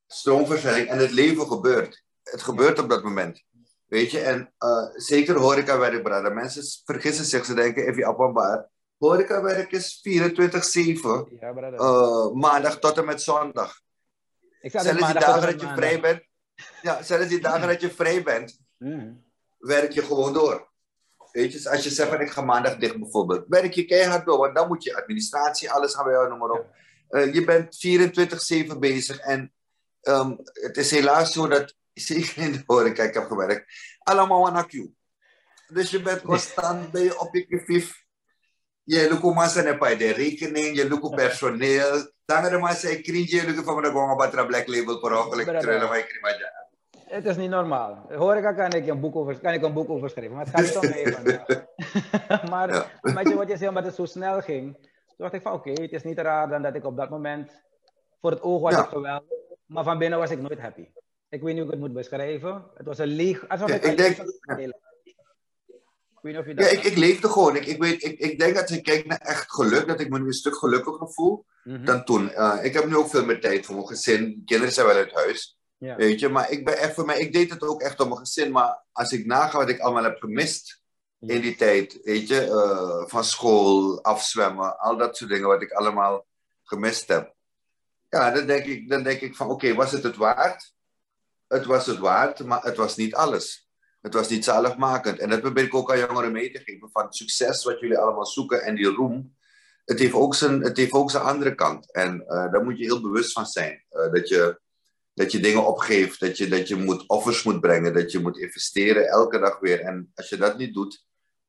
stroomversnelling. 0.08 0.88
En 0.88 0.98
het 0.98 1.12
leven 1.12 1.48
gebeurt. 1.48 2.04
Het 2.24 2.42
gebeurt 2.42 2.80
op 2.80 2.90
dat 2.90 3.04
moment. 3.04 3.44
Weet 3.86 4.12
je, 4.12 4.19
en 4.19 4.54
uh, 4.60 4.88
zeker 4.94 5.36
horecawerk, 5.36 6.04
brother. 6.04 6.34
Mensen 6.34 6.64
vergissen 6.86 7.25
zich, 7.25 7.46
ze 7.46 7.54
denken, 7.54 7.88
even 7.88 8.04
appelbaar. 8.04 8.69
Horecawerk 8.98 9.72
is 9.72 10.08
24-7, 10.10 10.12
ja, 11.40 11.54
uh, 11.54 12.31
maandag 12.31 12.80
tot 12.80 12.98
en 12.98 13.06
met 13.06 13.22
zondag. 13.22 13.80
Ik 14.62 14.72
zelfs 14.72 14.90
die 14.90 15.19
dagen 15.19 15.52
dat 15.52 15.62
je 15.62 15.74
vrij 15.75 16.00
bent, 16.00 16.24
ja, 16.81 17.04
zelfs 17.04 17.28
die 17.28 17.42
dagen 17.42 17.68
dat 17.68 17.81
je 17.81 17.90
vrij 17.90 18.24
bent, 18.24 18.60
mm. 18.78 19.24
werk 19.58 19.92
je 19.92 20.02
gewoon 20.02 20.34
door. 20.34 20.69
Weet 21.38 21.54
je, 21.54 21.69
als 21.69 21.84
je 21.84 21.89
zegt 21.89 22.10
van 22.10 22.22
ik 22.22 22.30
ga 22.30 22.42
maandag 22.42 22.78
dicht 22.78 23.00
bijvoorbeeld, 23.00 23.45
werk 23.48 23.74
je 23.74 23.86
keihard 23.86 24.25
door, 24.25 24.38
want 24.38 24.56
dan 24.56 24.68
moet 24.68 24.84
je 24.84 24.95
administratie, 24.95 25.72
alles 25.72 25.94
gaan 25.94 26.06
we 26.06 26.12
jou, 26.12 26.30
noem 26.30 26.38
maar 26.38 26.50
op. 26.50 26.66
Uh, 27.10 27.34
je 27.34 27.44
bent 27.44 28.74
24-7 28.75 28.78
bezig 28.80 29.18
en 29.18 29.54
um, 30.01 30.38
het 30.54 30.78
is 30.78 30.92
helaas 30.92 31.34
zo 31.34 31.48
dat, 31.48 31.75
zeker 31.94 32.38
in 32.38 32.51
de 32.51 32.63
horeca, 32.66 33.04
ik 33.04 33.13
heb 33.13 33.28
gewerkt, 33.28 33.66
allemaal 34.00 34.48
aan 34.48 34.56
accu. 34.56 34.94
Dus 35.68 35.89
je 35.89 36.01
bent 36.01 36.22
constant 36.22 36.92
ben 36.92 37.04
je 37.04 37.19
objectief. 37.19 38.06
Je 38.83 39.07
lukt 39.10 39.36
maar 39.36 39.50
zijn 39.50 39.80
bij 39.80 39.98
de 39.98 40.12
rekening, 40.12 40.75
je 40.75 40.88
lukt 40.88 41.16
personeel. 41.16 42.12
Dan 42.25 42.44
er 42.44 42.60
maar 42.60 42.75
zijn 42.75 43.01
cringe, 43.01 43.36
je 43.36 43.45
lukt 43.45 43.63
van 43.63 43.81
de 43.81 43.90
gonga 43.90 44.16
batra 44.16 44.45
black 44.45 44.68
label 44.68 45.00
per 45.00 45.25
ongeluk, 45.25 45.45
het 47.07 47.25
is 47.25 47.38
niet 47.38 47.50
normaal. 47.50 48.06
Horeca 48.09 48.54
kan 48.54 48.71
ik 48.71 48.88
een 48.88 49.00
boek 49.00 49.15
over, 49.15 49.39
kan 49.39 49.54
ik 49.54 49.63
een 49.63 49.74
boek 49.74 49.89
over 49.89 50.09
schrijven, 50.09 50.36
maar 50.36 50.45
het 50.45 50.56
gaat 50.56 50.65
niet 50.65 50.77
om 50.77 50.89
mee 50.89 51.13
vandaag. 51.13 51.45
maar 52.51 52.74
ja. 52.74 53.36
wat 53.36 53.48
je 53.50 53.57
zei, 53.57 53.69
omdat 53.69 53.86
het 53.86 53.95
zo 53.95 54.06
snel 54.06 54.42
ging, 54.42 54.74
toen 54.74 55.15
dacht 55.18 55.33
ik 55.33 55.42
van 55.42 55.54
oké, 55.54 55.69
het 55.69 55.92
is 55.92 56.04
niet 56.04 56.19
raar 56.19 56.50
dan 56.50 56.62
dat 56.62 56.75
ik 56.75 56.86
op 56.86 56.98
dat 56.98 57.09
moment, 57.09 57.51
voor 58.21 58.31
het 58.31 58.42
oog 58.42 58.62
was 58.62 58.74
ja. 58.74 58.81
het 58.81 58.89
geweldig, 58.89 59.38
maar 59.65 59.83
van 59.83 59.98
binnen 59.98 60.19
was 60.19 60.31
ik 60.31 60.42
nooit 60.42 60.59
happy. 60.59 60.88
Ik 61.30 61.42
weet 61.42 61.54
niet 61.54 61.63
hoe 61.63 61.65
ik 61.65 61.71
het 61.71 61.80
moet 61.80 61.94
beschrijven. 61.94 62.65
Het 62.74 62.86
was 62.86 62.98
een 62.98 63.07
leeg, 63.07 63.50
alsof 63.50 63.69
ja, 63.69 63.75
ik, 63.75 63.83
ik 63.83 63.98
denk, 63.98 64.18
ik 64.18 64.74
ja, 66.21 66.68
ik, 66.68 66.83
ik 66.83 66.98
leefde 66.98 67.30
gewoon. 67.30 67.56
Ik, 67.56 67.65
ik, 67.65 67.81
weet, 67.81 68.04
ik, 68.04 68.19
ik 68.19 68.39
denk 68.39 68.56
dat 68.56 68.69
ik 68.69 68.83
kijk 68.83 69.06
naar 69.06 69.18
echt 69.18 69.51
geluk, 69.51 69.88
dat 69.88 70.00
ik 70.00 70.09
me 70.09 70.19
nu 70.19 70.25
een 70.25 70.33
stuk 70.33 70.56
gelukkiger 70.56 71.09
voel 71.09 71.45
mm 71.63 71.75
-hmm. 71.75 71.86
dan 71.86 72.04
toen. 72.04 72.30
Uh, 72.31 72.59
ik 72.62 72.74
heb 72.74 72.86
nu 72.86 72.95
ook 72.95 73.09
veel 73.09 73.25
meer 73.25 73.42
tijd 73.42 73.65
voor 73.65 73.75
mijn 73.75 73.88
gezin. 73.88 74.42
Kinderen 74.45 74.74
zijn 74.74 74.88
wel 74.88 74.95
uit 74.95 75.13
huis. 75.13 75.56
Ja. 75.77 75.95
Weet 75.95 76.19
je, 76.19 76.29
maar 76.29 76.51
ik 76.51 76.65
ben 76.65 76.77
echt 76.77 76.94
voor 76.94 77.06
mij, 77.06 77.19
ik 77.19 77.33
deed 77.33 77.50
het 77.50 77.62
ook 77.62 77.81
echt 77.81 78.00
om 78.00 78.07
mijn 78.07 78.19
gezin, 78.19 78.51
maar 78.51 78.83
als 78.91 79.12
ik 79.12 79.25
naga 79.25 79.57
wat 79.57 79.69
ik 79.69 79.79
allemaal 79.79 80.03
heb 80.03 80.19
gemist 80.19 80.81
in 81.19 81.41
die 81.41 81.56
tijd, 81.56 82.00
weet 82.03 82.27
je, 82.27 82.45
uh, 82.45 83.09
van 83.09 83.24
school, 83.24 84.03
afzwemmen, 84.03 84.79
al 84.79 84.97
dat 84.97 85.18
soort 85.18 85.29
dingen 85.29 85.47
wat 85.47 85.62
ik 85.62 85.71
allemaal 85.71 86.25
gemist 86.63 87.07
heb. 87.07 87.35
Ja, 88.09 88.31
dan 88.31 88.45
denk 88.45 88.65
ik, 88.65 88.89
dan 88.89 89.03
denk 89.03 89.21
ik 89.21 89.35
van 89.35 89.50
oké, 89.50 89.74
was 89.74 89.91
het 89.91 90.03
het 90.03 90.15
waard? 90.15 90.74
Het 91.47 91.65
was 91.65 91.85
het 91.85 91.97
waard, 91.97 92.44
maar 92.44 92.63
het 92.63 92.77
was 92.77 92.95
niet 92.95 93.15
alles. 93.15 93.69
Het 94.01 94.13
was 94.13 94.30
niet 94.30 94.44
zaligmakend. 94.44 95.19
En 95.19 95.30
dat 95.30 95.41
probeer 95.41 95.63
ik 95.63 95.75
ook 95.75 95.91
aan 95.91 96.00
jongeren 96.00 96.31
mee 96.31 96.51
te 96.51 96.59
geven. 96.59 96.89
Van 96.91 97.03
het 97.03 97.15
succes 97.15 97.63
wat 97.63 97.80
jullie 97.80 97.97
allemaal 97.97 98.25
zoeken 98.25 98.62
en 98.62 98.75
die 98.75 98.85
roem, 98.85 99.35
het 99.85 100.00
heeft 100.00 100.13
ook 100.13 100.35
zijn, 100.35 100.62
het 100.62 100.77
heeft 100.77 100.91
ook 100.91 101.12
zijn 101.12 101.23
andere 101.23 101.56
kant. 101.56 101.94
En 101.94 102.21
uh, 102.21 102.51
daar 102.51 102.63
moet 102.63 102.77
je 102.77 102.83
heel 102.83 103.01
bewust 103.01 103.31
van 103.31 103.45
zijn. 103.45 103.83
Uh, 103.91 104.12
dat 104.12 104.27
je 104.27 104.59
dat 105.18 105.31
je 105.31 105.40
dingen 105.40 105.66
opgeeft, 105.66 106.19
dat 106.19 106.38
je, 106.38 106.48
dat 106.48 106.68
je 106.68 106.75
moet 106.75 107.08
offers 107.08 107.44
moet 107.44 107.62
brengen, 107.62 107.94
dat 107.94 108.12
je 108.12 108.19
moet 108.19 108.38
investeren 108.38 109.08
elke 109.08 109.40
dag 109.40 109.60
weer. 109.60 109.80
En 109.80 110.12
als 110.16 110.30
je 110.30 110.38
dat 110.38 110.58
niet 110.58 110.74
doet, 110.74 111.06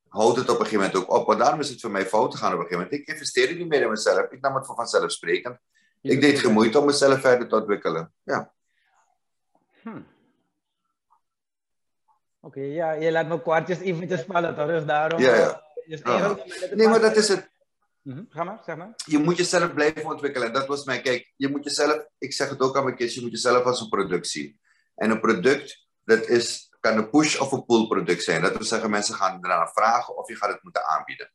houdt 0.09 0.37
het 0.37 0.49
op 0.49 0.59
een 0.59 0.67
gegeven 0.67 0.87
moment 0.87 0.97
ook 0.97 1.17
op. 1.17 1.27
Maar 1.27 1.37
daarom 1.39 1.61
is 1.61 1.69
het 1.69 1.81
voor 1.81 1.91
mij 1.91 2.07
fout 2.07 2.35
gegaan 2.35 2.53
op 2.53 2.59
een 2.59 2.65
gegeven 2.65 2.85
moment. 2.85 3.01
Ik 3.01 3.15
investeerde 3.15 3.55
niet 3.55 3.69
meer 3.69 3.83
in 3.83 3.91
mezelf. 3.91 4.31
Ik 4.31 4.41
nam 4.41 4.55
het 4.55 4.67
voor 4.67 4.75
vanzelfsprekend. 4.75 5.59
Ik 6.01 6.21
deed 6.21 6.39
geen 6.39 6.53
moeite 6.53 6.79
om 6.79 6.87
mezelf 6.87 7.21
verder 7.21 7.49
te 7.49 7.57
ontwikkelen. 7.57 8.13
Ja. 8.23 8.53
Hm. 9.83 10.01
Oké, 12.41 12.61
ja, 12.61 12.93
je 12.93 13.11
laat 13.11 13.29
me 13.29 13.43
kwartjes 13.43 13.79
eventjes 13.79 14.23
vallen, 14.23 14.55
toch? 14.55 14.67
Dus 14.67 14.85
daarom... 14.85 15.21
Ja, 15.21 15.35
ja. 15.35 15.63
Dus 15.87 16.03
nee, 16.75 16.89
maar 16.89 17.01
dat 17.01 17.17
is 17.17 17.29
het. 17.29 17.51
Mhm. 18.09 18.25
Ga 18.29 18.45
maar, 18.45 18.61
zeg 18.65 18.77
maar. 18.77 18.95
Je 19.05 19.19
moet 19.19 19.37
jezelf 19.37 19.75
blijven 19.75 20.05
ontwikkelen. 20.05 20.53
Dat 20.53 20.67
was 20.67 20.85
mijn, 20.85 21.03
kijk, 21.03 21.33
je 21.37 21.49
moet 21.49 21.65
jezelf, 21.65 22.05
ik 22.19 22.33
zeg 22.33 22.49
het 22.49 22.61
ook 22.61 22.77
aan 22.77 22.85
mijn 22.85 22.97
kids, 22.97 23.15
je 23.15 23.21
moet 23.21 23.31
jezelf 23.31 23.65
als 23.65 23.81
een 23.81 23.89
product 23.89 24.27
zien. 24.27 24.61
En 24.95 25.11
een 25.11 25.21
product, 25.21 25.87
dat 26.05 26.27
is, 26.27 26.69
kan 26.81 26.97
een 26.97 27.11
push- 27.11 27.39
of 27.41 27.53
een 27.53 27.65
pull 27.65 27.87
product 27.87 28.23
zijn. 28.23 28.43
Dat 28.43 28.57
wil 28.57 28.67
zeggen, 28.67 28.91
mensen 28.91 29.15
gaan 29.15 29.45
eraan 29.45 29.69
vragen 29.69 30.17
of 30.17 30.29
je 30.29 30.37
gaat 30.37 30.53
het 30.53 30.63
moeten 30.63 30.87
aanbieden. 30.87 31.33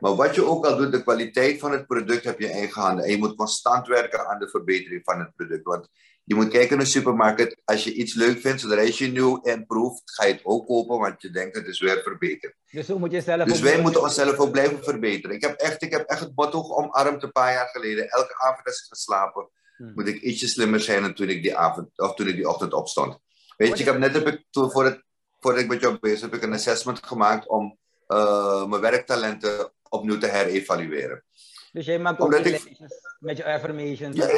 Maar 0.00 0.14
wat 0.14 0.34
je 0.34 0.44
ook 0.44 0.66
al 0.66 0.76
doet, 0.76 0.92
de 0.92 1.02
kwaliteit 1.02 1.58
van 1.58 1.72
het 1.72 1.86
product 1.86 2.24
heb 2.24 2.40
je 2.40 2.46
in 2.46 2.52
eigen 2.52 2.82
handen. 2.82 3.04
En 3.04 3.10
je 3.10 3.18
moet 3.18 3.36
constant 3.36 3.86
werken 3.86 4.26
aan 4.26 4.38
de 4.38 4.48
verbetering 4.48 5.00
van 5.04 5.18
het 5.18 5.34
product. 5.36 5.64
Want 5.64 5.88
je 6.30 6.36
moet 6.36 6.48
kijken 6.48 6.70
in 6.70 6.78
de 6.78 6.84
supermarkt. 6.84 7.56
Als 7.64 7.84
je 7.84 7.92
iets 7.92 8.14
leuk 8.14 8.40
vindt, 8.40 8.60
zodra 8.60 8.80
je 8.80 9.06
nieuw 9.06 9.40
en 9.42 9.66
proeft, 9.66 10.02
ga 10.04 10.24
je 10.24 10.32
het 10.32 10.44
ook 10.44 10.66
kopen, 10.66 10.98
want 10.98 11.22
je 11.22 11.30
denkt 11.30 11.56
het 11.56 11.66
is 11.66 11.80
weer 11.80 12.02
verbeterd. 12.02 12.54
Dus, 12.70 12.86
moet 12.86 13.12
je 13.12 13.20
zelf 13.20 13.48
dus 13.48 13.60
wij 13.60 13.80
moeten 13.80 14.02
onszelf 14.02 14.36
ook 14.36 14.50
blijven 14.50 14.84
verbeteren. 14.84 15.36
Ik 15.36 15.42
heb 15.42 15.60
echt, 15.60 15.82
ik 15.82 15.90
heb 15.90 16.08
echt 16.08 16.20
het 16.20 16.32
motto 16.34 16.62
omarmd 16.62 17.22
een 17.22 17.32
paar 17.32 17.52
jaar 17.52 17.68
geleden. 17.68 18.08
Elke 18.08 18.34
avond 18.38 18.66
als 18.66 18.80
ik 18.80 18.86
ga 18.88 18.94
slapen, 18.94 19.48
hmm. 19.76 19.92
moet 19.94 20.08
ik 20.08 20.20
ietsje 20.20 20.48
slimmer 20.48 20.80
zijn 20.80 21.02
dan 21.02 21.14
toen 21.14 21.28
ik 21.28 21.42
die, 21.42 21.56
avond, 21.56 21.88
of 21.96 22.14
toen 22.14 22.28
ik 22.28 22.34
die 22.34 22.48
ochtend 22.48 22.72
opstond. 22.72 23.18
Weet 23.56 23.68
je, 23.68 23.78
ik 23.78 23.84
heb 23.84 23.98
net 23.98 24.14
heb 24.14 24.26
ik, 24.26 24.44
voor 24.50 24.84
het, 24.84 25.02
voordat 25.40 25.62
ik 25.62 25.68
met 25.68 25.80
jou 25.80 25.98
bezig 26.00 26.20
heb 26.20 26.34
ik 26.34 26.42
een 26.42 26.52
assessment 26.52 27.06
gemaakt 27.06 27.48
om 27.48 27.78
uh, 28.08 28.66
mijn 28.66 28.82
werktalenten 28.82 29.72
opnieuw 29.88 30.18
te 30.18 30.26
herevalueren. 30.26 31.24
Dus 31.72 31.86
jij 31.86 31.98
maakt 31.98 32.20
ook 32.20 32.34
ik, 32.34 32.78
met 33.18 33.36
je 33.36 33.44
affirmations? 33.44 34.16
Ja, 34.16 34.28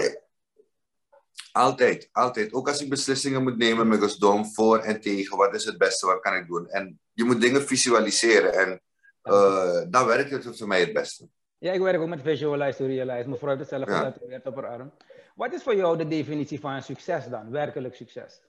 altijd, 1.53 2.09
altijd. 2.13 2.53
Ook 2.53 2.69
als 2.69 2.81
ik 2.81 2.89
beslissingen 2.89 3.43
moet 3.43 3.57
nemen 3.57 3.89
met 3.89 4.01
gesdom 4.01 4.47
voor 4.47 4.79
en 4.79 5.01
tegen, 5.01 5.37
wat 5.37 5.55
is 5.55 5.65
het 5.65 5.79
beste, 5.79 6.07
wat 6.07 6.21
kan 6.21 6.35
ik 6.35 6.47
doen? 6.47 6.69
En 6.69 7.01
je 7.13 7.25
moet 7.25 7.41
dingen 7.41 7.63
visualiseren 7.63 8.53
en 8.53 8.81
uh, 9.23 9.81
dan 9.89 10.07
werkt 10.07 10.31
het 10.31 10.59
voor 10.59 10.69
mij 10.69 10.81
het 10.81 10.93
beste. 10.93 11.29
Ja, 11.59 11.73
ik 11.73 11.81
werk 11.81 12.01
ook 12.01 12.09
met 12.09 12.23
visualize 12.23 12.77
to 12.77 12.87
realize. 12.87 13.29
Mevrouw 13.29 13.57
heeft 13.57 13.71
het 13.71 13.87
zelf 13.87 13.89
ja. 13.89 14.41
op 14.45 14.55
haar 14.55 14.67
arm. 14.67 14.93
Wat 15.35 15.53
is 15.53 15.63
voor 15.63 15.77
jou 15.77 15.99
de 15.99 16.09
definitie 16.09 16.61
van 16.61 16.83
succes 16.83 17.27
dan? 17.27 17.51
Werkelijk 17.51 17.95
succes? 17.95 18.43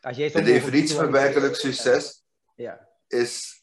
Als 0.00 0.16
jij 0.16 0.30
de 0.30 0.42
definitie 0.42 0.96
van 0.96 1.10
werkelijk 1.10 1.54
succes 1.54 2.24
ja. 2.54 2.88
is 3.06 3.62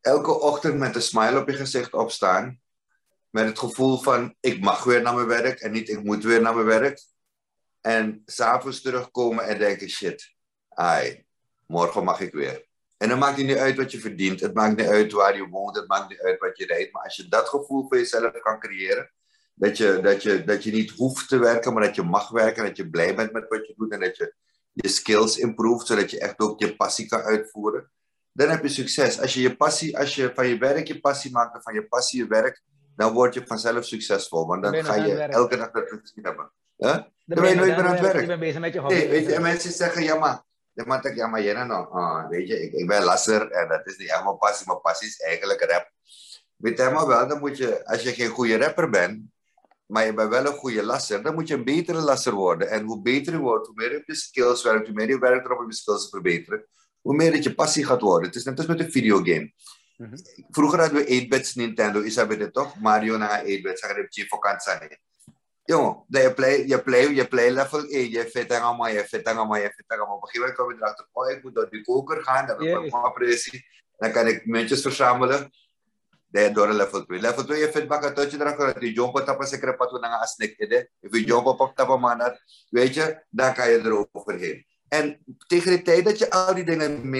elke 0.00 0.40
ochtend 0.40 0.78
met 0.78 0.94
een 0.94 1.02
smile 1.02 1.40
op 1.40 1.48
je 1.48 1.54
gezicht 1.54 1.92
opstaan 1.92 2.60
met 3.30 3.44
het 3.44 3.58
gevoel 3.58 3.98
van 3.98 4.34
ik 4.40 4.60
mag 4.60 4.84
weer 4.84 5.02
naar 5.02 5.14
mijn 5.14 5.26
werk 5.26 5.60
en 5.60 5.72
niet 5.72 5.88
ik 5.88 6.04
moet 6.04 6.24
weer 6.24 6.40
naar 6.40 6.54
mijn 6.54 6.66
werk. 6.66 7.02
En 7.80 8.22
s'avonds 8.24 8.80
terugkomen 8.80 9.44
en 9.44 9.58
denken 9.58 9.88
shit, 9.88 10.34
ai, 10.68 11.24
morgen 11.66 12.04
mag 12.04 12.20
ik 12.20 12.32
weer. 12.32 12.68
En 12.98 13.08
dan 13.08 13.18
maakt 13.18 13.36
het 13.36 13.46
niet 13.46 13.56
uit 13.56 13.76
wat 13.76 13.92
je 13.92 14.00
verdient. 14.00 14.40
Het 14.40 14.54
maakt 14.54 14.76
niet 14.76 14.86
uit 14.86 15.12
waar 15.12 15.36
je 15.36 15.48
woont. 15.48 15.76
Het 15.76 15.88
maakt 15.88 16.08
niet 16.08 16.20
uit 16.20 16.38
wat 16.38 16.58
je 16.58 16.66
rijdt. 16.66 16.92
Maar 16.92 17.02
als 17.02 17.16
je 17.16 17.28
dat 17.28 17.48
gevoel 17.48 17.86
voor 17.88 17.96
jezelf 17.96 18.40
kan 18.40 18.58
creëren. 18.58 19.10
Dat 19.54 19.76
je, 19.76 20.00
dat, 20.02 20.22
je, 20.22 20.44
dat 20.44 20.64
je 20.64 20.72
niet 20.72 20.90
hoeft 20.90 21.28
te 21.28 21.38
werken, 21.38 21.72
maar 21.72 21.82
dat 21.82 21.94
je 21.94 22.02
mag 22.02 22.28
werken. 22.28 22.64
Dat 22.64 22.76
je 22.76 22.90
blij 22.90 23.14
bent 23.14 23.32
met 23.32 23.48
wat 23.48 23.66
je 23.66 23.74
doet. 23.76 23.92
En 23.92 24.00
dat 24.00 24.16
je 24.16 24.34
je 24.72 24.88
skills 24.88 25.38
improves, 25.38 25.86
zodat 25.86 26.10
je 26.10 26.20
echt 26.20 26.38
ook 26.38 26.60
je 26.60 26.76
passie 26.76 27.06
kan 27.06 27.20
uitvoeren. 27.20 27.90
Dan 28.32 28.48
heb 28.48 28.62
je 28.62 28.68
succes. 28.68 29.20
Als 29.20 29.34
je, 29.34 29.40
je 29.40 29.56
passie, 29.56 29.98
als 29.98 30.14
je 30.14 30.32
van 30.34 30.46
je 30.46 30.58
werk 30.58 30.86
je 30.86 31.00
passie 31.00 31.30
maakt 31.30 31.54
en 31.54 31.62
van 31.62 31.74
je 31.74 31.86
passie 31.86 32.22
je 32.22 32.26
werk, 32.26 32.62
dan 32.98 33.12
word 33.12 33.34
je 33.34 33.46
vanzelf 33.46 33.84
succesvol. 33.84 34.46
Want 34.46 34.62
dan 34.62 34.84
ga 34.84 34.94
je 34.94 35.14
elke 35.14 35.56
dag 35.56 35.70
dat 35.70 35.84
plezier 35.84 36.24
hebben. 36.24 36.52
Huh? 36.76 36.96
Dan 37.24 37.42
ben 37.42 37.48
je 37.48 37.54
nooit 37.54 37.76
meer 37.76 37.84
aan 37.84 37.92
het 37.92 38.00
werk. 38.00 38.20
Ik 38.20 38.26
ben 38.26 38.38
bezig 38.38 38.60
met 38.60 38.72
je 38.72 38.80
hobby. 38.80 38.94
Nee, 38.94 39.08
weet 39.08 39.26
je, 39.26 39.34
en 39.34 39.42
mensen 39.42 39.72
zeggen, 39.72 40.02
ja 40.02 40.14
maar, 40.14 40.42
maar, 40.86 41.14
ja, 41.14 41.26
maar 41.26 41.42
jij 41.42 41.64
nou, 41.64 41.98
uh, 41.98 42.28
weet 42.28 42.48
je, 42.48 42.62
ik, 42.62 42.72
ik 42.72 42.86
ben 42.86 43.02
lasser 43.02 43.50
en 43.50 43.68
dat 43.68 43.86
is 43.86 43.96
niet 43.96 44.10
echt 44.10 44.24
mijn 44.24 44.38
passie. 44.38 44.66
Mijn 44.66 44.80
passie 44.80 45.08
is 45.08 45.20
eigenlijk 45.20 45.60
rap. 45.70 45.90
Weet 46.56 46.78
je, 46.78 46.90
maar 46.90 47.06
wel, 47.06 47.28
dan 47.28 47.38
moet 47.38 47.56
je, 47.56 47.86
als 47.86 48.02
je 48.02 48.12
geen 48.12 48.28
goede 48.28 48.56
rapper 48.58 48.90
bent, 48.90 49.22
maar 49.86 50.06
je 50.06 50.14
bent 50.14 50.30
wel 50.30 50.46
een 50.46 50.52
goede 50.52 50.84
lasser, 50.84 51.22
dan 51.22 51.34
moet 51.34 51.48
je 51.48 51.54
een 51.54 51.64
betere 51.64 52.00
lasser 52.00 52.32
worden. 52.32 52.70
En 52.70 52.84
hoe 52.84 53.02
beter 53.02 53.32
je 53.32 53.38
wordt, 53.38 53.66
hoe 53.66 53.76
meer 53.76 53.90
je 53.90 53.98
op 53.98 54.06
je 54.06 54.14
skills 54.14 54.62
werkt, 54.62 54.86
hoe 54.86 54.96
meer 54.96 55.08
je 55.08 55.18
werkt 55.18 55.44
erop 55.44 55.58
om 55.58 55.66
je 55.66 55.74
skills 55.74 56.02
te 56.02 56.08
verbeteren, 56.08 56.66
hoe 57.00 57.16
meer 57.16 57.42
je 57.42 57.54
passie 57.54 57.84
gaat 57.84 58.00
worden. 58.00 58.28
Het 58.28 58.36
is 58.36 58.44
net 58.44 58.58
als 58.58 58.66
met 58.66 58.80
een 58.80 58.90
videogame. 58.90 59.52
Mm 59.98 60.06
-hmm. 60.06 60.46
Vroeger 60.50 60.78
hadden 60.80 61.04
we 61.04 61.26
8-bits 61.26 61.54
Nintendo, 61.54 62.00
is 62.00 62.14
dat 62.14 62.28
dit 62.28 62.52
toch? 62.52 62.80
Mario 62.80 63.16
na 63.16 63.42
8-bits, 63.42 63.80
dan 63.80 63.96
heb 63.96 64.06
je 64.10 64.26
vakantie. 64.26 64.98
Jongen, 65.64 66.04
je 66.08 66.32
play, 66.34 66.66
je 66.66 66.82
play, 66.82 67.14
je 67.14 67.28
play 67.28 67.50
level 67.50 67.84
1, 67.84 68.10
je 68.10 68.28
vet 68.30 68.50
en 68.50 68.60
allemaal, 68.60 68.88
je 68.88 69.04
vet 69.04 69.26
en 69.26 69.36
allemaal, 69.36 69.56
je 69.56 69.72
vet 69.76 69.84
en 69.86 69.98
allemaal. 69.98 70.16
Op 70.16 70.22
een 70.22 70.28
gegeven 70.28 70.54
moment 70.56 70.56
kom 70.56 70.70
je 70.70 70.76
erachter, 70.82 71.08
oh, 71.12 71.30
ik 71.30 71.42
moet 71.42 71.54
door 71.54 71.70
die 71.70 71.82
koker 71.82 72.22
gaan, 72.22 72.46
dan 72.46 72.66
heb 72.66 72.84
ik 72.84 72.92
een 72.94 73.12
pressie. 73.12 73.66
Dan 73.96 74.12
kan 74.12 74.26
ik 74.26 74.46
muntjes 74.46 74.82
verzamelen. 74.82 75.50
Dan 76.30 76.52
door 76.52 76.72
level 76.72 77.04
2. 77.04 77.20
Level 77.20 77.44
2, 77.44 77.60
je 77.60 77.72
vet 77.72 77.88
bakken 77.88 78.14
tot 78.14 78.30
je 78.30 78.40
erachter 78.40 78.74
dat 78.74 78.82
je 78.82 78.92
jump 78.92 79.16
tappen 79.16 79.46
se 79.46 79.58
krepat 79.58 79.92
na 80.00 80.08
nga 80.08 80.18
asnek 80.18 80.58
ide. 80.58 80.90
If 81.00 81.12
je 81.14 81.24
jump 81.24 81.46
op 81.46 81.72
tappen 81.74 82.00
manat, 82.00 82.40
weet 82.70 82.94
je, 82.94 83.24
dan 83.30 83.54
kan 83.54 83.70
je 83.70 83.78
eroverheen. 83.78 84.66
En 84.88 85.18
tegen 85.46 85.70
de 85.70 85.82
tijd 85.82 86.04
dat 86.04 86.18
je 86.18 86.30
al 86.30 86.54
die 86.54 86.64
dingen 86.64 87.10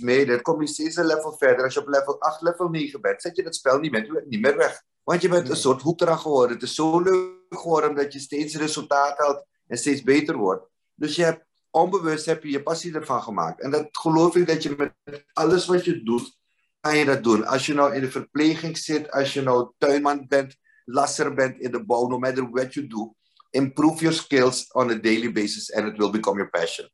meedeed, 0.00 0.42
kom 0.42 0.60
je 0.60 0.66
steeds 0.66 0.96
een 0.96 1.06
level 1.06 1.36
verder. 1.38 1.64
Als 1.64 1.74
je 1.74 1.80
op 1.80 1.88
level 1.88 2.20
8, 2.20 2.42
level 2.42 2.68
9 2.68 3.00
bent, 3.00 3.22
zet 3.22 3.36
je 3.36 3.42
dat 3.42 3.54
spel 3.54 3.78
niet 3.78 3.92
meer, 3.92 4.24
niet 4.28 4.40
meer 4.40 4.56
weg. 4.56 4.82
Want 5.04 5.22
je 5.22 5.28
bent 5.28 5.48
een 5.48 5.56
soort 5.56 5.82
hoekdrag 5.82 6.22
geworden. 6.22 6.56
Het 6.56 6.64
is 6.64 6.74
zo 6.74 7.00
leuk 7.00 7.34
geworden 7.48 7.94
dat 7.94 8.12
je 8.12 8.18
steeds 8.18 8.56
resultaat 8.56 9.18
haalt 9.18 9.44
en 9.66 9.78
steeds 9.78 10.02
beter 10.02 10.36
wordt. 10.36 10.66
Dus 10.94 11.16
je 11.16 11.22
hebt 11.22 11.44
onbewust 11.70 12.26
heb 12.26 12.42
je 12.42 12.50
je 12.50 12.62
passie 12.62 12.94
ervan 12.94 13.22
gemaakt. 13.22 13.60
En 13.60 13.70
dat 13.70 13.88
geloof 13.90 14.36
ik 14.36 14.46
dat 14.46 14.62
je 14.62 14.74
met 14.76 15.24
alles 15.32 15.66
wat 15.66 15.84
je 15.84 16.02
doet, 16.02 16.38
kan 16.80 16.96
je 16.96 17.04
dat 17.04 17.24
doen. 17.24 17.46
Als 17.46 17.66
je 17.66 17.74
nou 17.74 17.94
in 17.94 18.00
de 18.00 18.10
verpleging 18.10 18.78
zit, 18.78 19.10
als 19.10 19.32
je 19.34 19.42
nou 19.42 19.72
tuinman 19.78 20.26
bent, 20.28 20.56
lasser 20.84 21.34
bent 21.34 21.58
in 21.58 21.70
de 21.70 21.84
bouw, 21.84 22.06
no 22.06 22.18
matter 22.18 22.50
what 22.50 22.74
you 22.74 22.86
do, 22.86 23.14
improve 23.56 24.00
your 24.00 24.14
skills 24.14 24.74
on 24.74 24.90
a 24.90 24.94
daily 24.94 25.32
basis 25.32 25.74
and 25.74 25.88
it 25.88 25.98
will 25.98 26.10
become 26.10 26.36
your 26.36 26.50
passion. 26.50 26.88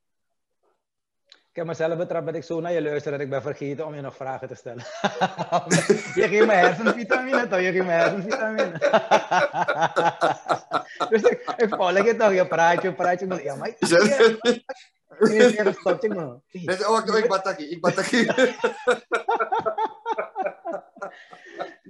Ik 1.53 1.59
heb 1.59 1.67
mezelf 1.67 1.97
betrapt 1.97 2.27
dat 2.27 2.35
ik 2.35 2.45
zo 2.45 2.61
naar 2.61 2.73
je 2.73 2.83
luister 2.83 3.13
dat 3.13 3.21
ik 3.21 3.31
ben 3.31 3.43
vergeten 3.43 3.87
om 3.87 3.95
je 3.95 4.01
nog 4.01 4.17
vragen 4.17 4.49
te 4.49 4.55
stellen. 4.55 4.85
je 6.21 6.29
geeft 6.29 6.47
me 6.47 6.53
hersenvitamine 6.53 7.49
toch? 7.49 7.61
Je 7.61 7.73
geeft 7.73 7.85
me 7.85 7.91
hersenvitamine. 7.91 8.71
dus 11.11 11.23
ik, 11.23 11.55
ik 11.57 11.69
volg 11.69 12.05
je 12.05 12.17
toch, 12.17 12.33
je 12.33 12.47
praat, 12.47 12.83
je 12.83 12.93
praat, 12.93 13.21
je 13.21 13.41
Ja, 13.43 13.55
maar. 13.55 13.75
Ja, 13.79 13.87
stop. 15.73 16.05
Oh, 16.87 17.19
ik 17.19 17.29
bataki, 17.29 17.71
ik 17.71 17.81
bataki. 17.81 18.27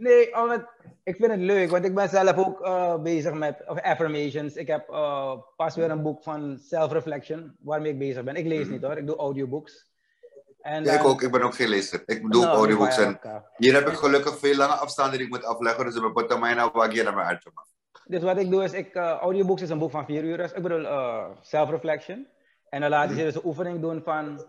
nee, 0.05 0.37
omdat 0.37 0.62
ik 1.04 1.16
vind 1.16 1.30
het 1.30 1.40
leuk, 1.40 1.71
want 1.71 1.85
ik 1.85 1.94
ben 1.94 2.09
zelf 2.09 2.37
ook 2.37 2.61
uh, 2.61 3.02
bezig 3.02 3.32
met 3.32 3.62
of 3.66 3.80
affirmations. 3.80 4.54
Ik 4.54 4.66
heb 4.66 4.90
uh, 4.90 5.32
pas 5.56 5.76
weer 5.76 5.90
een 5.90 6.02
boek 6.02 6.23
van 6.23 6.59
self-reflection 6.59 7.56
waarmee 7.61 7.92
ik 7.92 7.99
bezig 7.99 8.25
ben. 8.25 8.37
Ik 8.37 8.47
lees 8.47 8.68
niet 8.68 8.82
hoor, 8.82 8.97
ik 8.97 9.06
doe 9.06 9.16
audiobooks. 9.16 9.90
En 10.61 10.85
ja, 10.85 10.92
ik 10.92 11.04
ook, 11.04 11.23
ik 11.23 11.30
ben 11.30 11.42
ook 11.42 11.54
geen 11.54 11.68
lezer. 11.68 12.02
Ik 12.06 12.32
doe 12.32 12.42
nou, 12.42 12.56
audiobooks 12.56 12.99
en 12.99 13.18
hier 13.56 13.75
heb 13.75 13.88
ik 13.88 13.94
gelukkig 13.94 14.38
veel 14.38 14.56
lange 14.56 14.75
afstanden 14.75 15.16
die 15.16 15.26
ik 15.26 15.32
moet 15.32 15.44
afleggen, 15.44 15.85
dus 15.85 15.94
ik 15.94 16.26
ben 16.26 16.40
mij 16.40 16.54
nou 16.54 16.71
wat 16.73 16.94
naar 16.94 17.14
mijn 17.14 17.26
uit 17.26 17.50
Dus 18.04 18.23
wat 18.23 18.38
ik 18.38 18.50
doe 18.50 18.62
is, 18.64 18.73
ik, 18.73 18.94
uh, 18.94 19.02
audiobooks 19.02 19.62
is 19.62 19.71
een 19.71 19.78
boek 19.78 19.90
van 19.90 20.04
vier 20.04 20.23
uur, 20.25 20.37
dus 20.37 20.52
ik 20.52 20.62
bedoel 20.62 20.87
self-reflection. 21.40 22.26
En 22.68 22.80
dan 22.80 22.90
laat 22.90 23.09
je 23.09 23.16
dus 23.16 23.35
een 23.35 23.44
oefening 23.44 23.80
doen 23.80 24.02
van, 24.02 24.44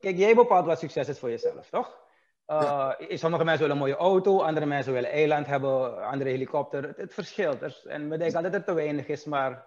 kijk, 0.00 0.16
jij 0.16 0.34
bepaalt 0.34 0.66
wat 0.66 0.78
succes 0.78 1.08
is 1.08 1.18
voor 1.18 1.30
jezelf, 1.30 1.68
toch? 1.70 2.05
Uh, 2.46 2.92
sommige 3.08 3.44
mensen 3.44 3.66
willen 3.66 3.82
een 3.82 3.88
mooie 3.88 3.96
auto, 3.96 4.40
andere 4.40 4.66
mensen 4.66 4.92
willen 4.92 5.10
eiland 5.10 5.46
hebben, 5.46 6.04
andere 6.04 6.30
helikopter. 6.30 6.82
Het, 6.82 6.96
het 6.96 7.14
verschilt. 7.14 7.62
Er, 7.62 7.80
en 7.84 8.08
we 8.08 8.16
denken 8.16 8.36
altijd 8.36 8.52
dat 8.52 8.52
het 8.52 8.66
te 8.66 8.74
weinig 8.74 9.06
is, 9.06 9.24
maar 9.24 9.66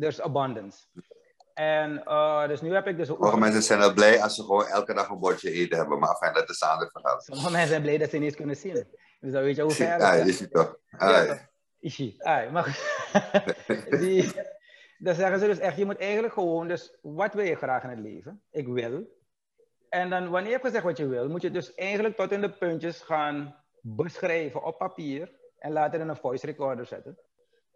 er 0.00 0.06
is 0.06 0.20
abundance. 0.20 0.78
En 1.54 2.02
uh, 2.06 2.48
dus 2.48 2.60
nu 2.60 2.74
heb 2.74 2.86
ik 2.86 2.96
dus... 2.96 3.06
Sommige 3.06 3.38
mensen 3.38 3.62
zijn 3.62 3.78
wel 3.78 3.94
blij 3.94 4.22
als 4.22 4.34
ze 4.34 4.42
gewoon 4.42 4.66
elke 4.66 4.94
dag 4.94 5.08
een 5.08 5.18
bordje 5.18 5.50
eten 5.50 5.78
hebben, 5.78 5.98
maar 5.98 6.16
fijn 6.16 6.34
dat 6.34 6.50
is 6.50 6.60
een 6.60 6.68
ander 6.68 6.90
verhaal. 6.90 7.20
Sommige 7.20 7.50
mensen 7.50 7.68
zijn 7.68 7.82
blij 7.82 7.98
dat 7.98 8.10
ze 8.10 8.16
niet 8.16 8.36
kunnen 8.36 8.56
zien. 8.56 8.86
Dus 9.20 9.32
dan 9.32 9.42
weet 9.42 9.56
je 9.56 9.62
hoe 9.62 9.70
ver 9.70 9.98
Ja, 9.98 10.12
is 10.12 10.40
het 10.40 10.52
toch. 10.52 10.76
Ja, 10.98 11.48
Ishi. 11.80 12.14
Ah, 12.18 12.52
maar 12.52 12.78
die, 14.00 14.32
dan 14.98 15.14
zeggen 15.14 15.38
ze 15.38 15.46
dus 15.46 15.58
echt, 15.58 15.76
je 15.76 15.84
moet 15.84 15.98
eigenlijk 15.98 16.32
gewoon, 16.32 16.68
dus 16.68 16.98
wat 17.02 17.34
wil 17.34 17.44
je 17.44 17.56
graag 17.56 17.82
in 17.82 17.90
het 17.90 17.98
leven? 17.98 18.42
Ik 18.50 18.66
wil 18.66 19.19
en 19.90 20.10
dan 20.10 20.22
wanneer 20.22 20.46
je 20.46 20.52
hebt 20.52 20.64
gezegd 20.64 20.84
wat 20.84 20.96
je 20.96 21.08
wil, 21.08 21.28
moet 21.28 21.42
je 21.42 21.50
dus 21.50 21.74
eigenlijk 21.74 22.16
tot 22.16 22.32
in 22.32 22.40
de 22.40 22.50
puntjes 22.50 23.00
gaan 23.00 23.54
beschrijven 23.80 24.64
op 24.64 24.78
papier 24.78 25.30
en 25.58 25.72
later 25.72 26.00
in 26.00 26.08
een 26.08 26.16
voice 26.16 26.46
recorder 26.46 26.86
zetten. 26.86 27.18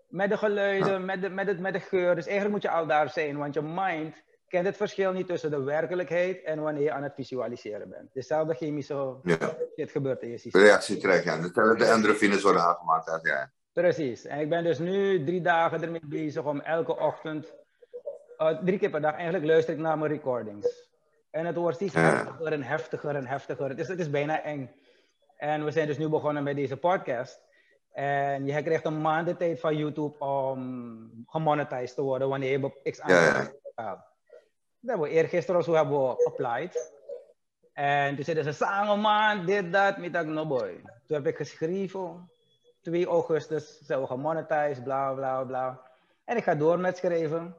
Met 0.08 0.30
de 0.30 0.36
geluiden, 0.36 1.04
met, 1.04 1.22
de, 1.22 1.28
met, 1.28 1.46
het, 1.46 1.60
met 1.60 1.72
de 1.72 1.80
geur. 1.80 2.14
Dus 2.14 2.24
eigenlijk 2.26 2.54
moet 2.54 2.62
je 2.62 2.78
al 2.78 2.86
daar 2.86 3.10
zijn, 3.10 3.36
want 3.36 3.54
je 3.54 3.62
mind 3.62 4.14
kent 4.48 4.66
het 4.66 4.76
verschil 4.76 5.12
niet 5.12 5.26
tussen 5.26 5.50
de 5.50 5.62
werkelijkheid 5.62 6.42
en 6.42 6.60
wanneer 6.62 6.82
je 6.82 6.92
aan 6.92 7.02
het 7.02 7.14
visualiseren 7.14 7.88
bent. 7.88 8.12
Dezelfde 8.12 8.54
chemische 8.54 9.16
ja. 9.22 9.36
shit 9.76 9.90
gebeurt 9.90 10.22
in 10.22 10.30
je 10.30 10.38
systeem. 10.38 10.62
Reactie 10.62 10.96
krijg 10.96 11.24
je. 11.24 11.50
De 11.76 11.84
endorfines 11.84 12.42
worden 12.42 12.62
aangemaakt. 12.62 13.18
Ja. 13.22 13.50
Precies. 13.72 14.24
En 14.24 14.40
ik 14.40 14.48
ben 14.48 14.64
dus 14.64 14.78
nu 14.78 15.24
drie 15.24 15.40
dagen 15.40 15.82
ermee 15.82 16.00
bezig 16.04 16.44
om 16.44 16.60
elke 16.60 16.98
ochtend, 16.98 17.54
uh, 18.38 18.58
drie 18.64 18.78
keer 18.78 18.90
per 18.90 19.00
dag, 19.00 19.14
eigenlijk 19.14 19.44
luister 19.44 19.74
ik 19.74 19.80
naar 19.80 19.98
mijn 19.98 20.12
recordings. 20.12 20.92
En 21.34 21.46
het 21.46 21.56
wordt 21.56 21.76
steeds 21.76 21.94
heftiger 21.94 22.52
en 22.52 22.62
heftiger 22.62 23.16
en 23.16 23.26
heftiger. 23.26 23.68
Het 23.68 23.78
is, 23.78 23.88
het 23.88 23.98
is 23.98 24.10
bijna 24.10 24.42
eng. 24.42 24.70
En 25.36 25.64
we 25.64 25.70
zijn 25.70 25.86
dus 25.86 25.98
nu 25.98 26.08
begonnen 26.08 26.42
met 26.42 26.56
deze 26.56 26.76
podcast. 26.76 27.40
En 27.92 28.46
je 28.46 28.62
krijgt 28.62 28.84
een 28.84 29.00
maand 29.00 29.26
de 29.26 29.36
tijd 29.36 29.60
van 29.60 29.76
YouTube 29.76 30.24
om 30.24 31.24
gemonetized 31.26 31.94
te 31.94 32.02
worden 32.02 32.28
wanneer 32.28 32.50
je 32.50 32.90
x 32.90 33.00
aantal 33.00 33.16
ja, 33.16 33.52
ja. 33.76 33.90
Dat 34.80 34.90
hebben 34.90 35.08
we 35.08 35.14
eergisteren 35.14 35.60
of 35.60 35.66
zo 35.66 35.72
hebben 35.72 36.00
we 36.00 36.24
applied. 36.24 36.92
En 37.72 38.14
toen 38.14 38.24
zeiden 38.24 38.54
ze, 38.54 38.64
een 38.64 39.00
maand, 39.00 39.46
dit, 39.46 39.72
dat, 39.72 39.96
met 39.96 40.12
dat, 40.12 40.26
no 40.26 40.46
boy. 40.46 40.80
Toen 41.06 41.16
heb 41.16 41.26
ik 41.26 41.36
geschreven, 41.36 42.30
2 42.82 43.06
augustus 43.06 43.78
zijn 43.78 44.00
we 44.00 44.06
gemonetized, 44.06 44.84
bla, 44.84 45.12
bla, 45.12 45.44
bla. 45.44 45.80
En 46.24 46.36
ik 46.36 46.42
ga 46.44 46.54
door 46.54 46.78
met 46.78 46.96
schrijven. 46.96 47.56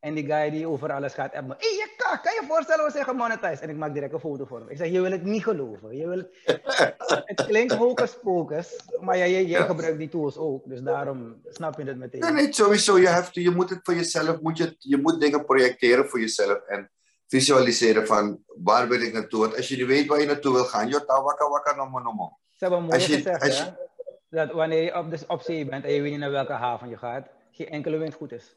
En 0.00 0.14
die 0.14 0.26
guy 0.26 0.50
die 0.50 0.68
over 0.68 0.92
alles 0.92 1.14
gaat 1.14 1.34
appen. 1.34 1.56
Hé, 1.58 1.66
je 1.66 1.94
kan, 1.96 2.20
kan 2.20 2.32
je 2.32 2.44
voorstellen, 2.48 2.84
we 2.84 2.90
zeggen 2.90 3.16
monetize. 3.16 3.62
En 3.62 3.68
ik 3.68 3.76
maak 3.76 3.92
direct 3.94 4.12
een 4.12 4.20
foto 4.20 4.44
voor 4.44 4.58
hem. 4.58 4.68
Ik 4.68 4.76
zeg, 4.76 4.90
je 4.90 5.00
wil 5.00 5.10
het 5.10 5.24
niet 5.24 5.42
geloven. 5.42 5.96
Je 5.96 6.08
wil 6.08 6.18
het... 6.18 6.60
het 7.24 7.46
klinkt 7.46 7.74
hocus 7.74 8.18
pocus, 8.22 8.80
maar 9.00 9.16
jij, 9.16 9.30
jij, 9.30 9.44
jij 9.44 9.66
gebruikt 9.66 9.98
die 9.98 10.08
tools 10.08 10.36
ook. 10.36 10.68
Dus 10.68 10.80
daarom 10.80 11.40
snap 11.48 11.78
je 11.78 11.84
het 11.84 11.96
meteen. 11.96 12.20
Nee, 12.20 12.32
nee, 12.32 12.52
sowieso. 12.52 12.98
Je, 12.98 13.08
hebt, 13.08 13.34
je 13.34 13.50
moet 13.50 13.70
het 13.70 13.80
voor 13.82 13.94
jezelf, 13.94 14.40
moet 14.40 14.56
je, 14.56 14.76
je 14.78 14.96
moet 14.96 15.20
dingen 15.20 15.44
projecteren 15.44 16.08
voor 16.08 16.20
jezelf. 16.20 16.58
En 16.58 16.90
visualiseren 17.26 18.06
van, 18.06 18.42
waar 18.46 18.88
wil 18.88 19.00
ik 19.00 19.12
naartoe? 19.12 19.40
Want 19.40 19.56
als 19.56 19.68
je 19.68 19.76
niet 19.76 19.86
weet 19.86 20.06
waar 20.06 20.20
je 20.20 20.26
naartoe 20.26 20.52
wil 20.52 20.64
gaan, 20.64 20.88
jota, 20.88 21.22
wakka, 21.22 21.48
wakka, 21.48 21.74
nomo, 21.74 21.98
nomo. 21.98 22.38
Ze 22.52 22.64
hebben 22.64 22.82
mooi 22.82 23.00
gezegd, 23.00 23.42
als 23.42 23.58
je, 23.58 23.72
dat 24.30 24.52
wanneer 24.52 24.82
je 24.82 24.96
op, 24.96 25.10
de, 25.10 25.18
op 25.26 25.40
zee 25.40 25.64
bent 25.66 25.84
en 25.84 25.92
je 25.92 26.00
weet 26.00 26.10
niet 26.10 26.20
naar 26.20 26.30
welke 26.30 26.52
haven 26.52 26.88
je 26.88 26.96
gaat, 26.96 27.28
geen 27.50 27.68
enkele 27.68 27.96
wind 27.96 28.14
goed 28.14 28.32
is. 28.32 28.56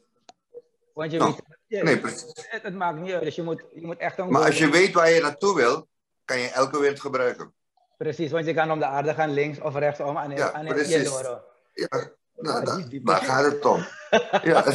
Want 0.94 1.10
je 1.12 1.18
no. 1.18 1.36
weet, 1.66 1.82
nee, 1.82 2.00
het, 2.00 2.62
het, 2.62 2.74
maakt 2.74 3.00
niet 3.00 3.12
uit. 3.12 3.22
Dus 3.22 3.34
je 3.34 3.42
moet, 3.42 3.64
je 3.74 3.86
moet 3.86 3.98
echt 3.98 4.16
Maar 4.16 4.44
als 4.44 4.58
je 4.58 4.70
weet 4.70 4.92
waar 4.92 5.10
je 5.10 5.20
naartoe 5.20 5.56
wil, 5.56 5.88
kan 6.24 6.38
je 6.38 6.48
elke 6.48 6.80
wind 6.80 7.00
gebruiken. 7.00 7.54
Precies, 7.96 8.30
want 8.30 8.46
je 8.46 8.54
kan 8.54 8.70
om 8.70 8.78
de 8.78 8.86
aarde 8.86 9.14
gaan 9.14 9.30
links 9.30 9.60
of 9.60 9.74
rechtsom 9.74 10.16
aan, 10.16 10.30
ja, 10.30 10.52
aan 10.52 10.66
precies. 10.66 11.20
Ja, 11.72 12.10
nou, 12.34 12.66
oh, 12.66 13.04
daar 13.04 13.22
gaat 13.22 13.44
het 13.44 13.64
om. 13.64 13.86
ja. 14.42 14.64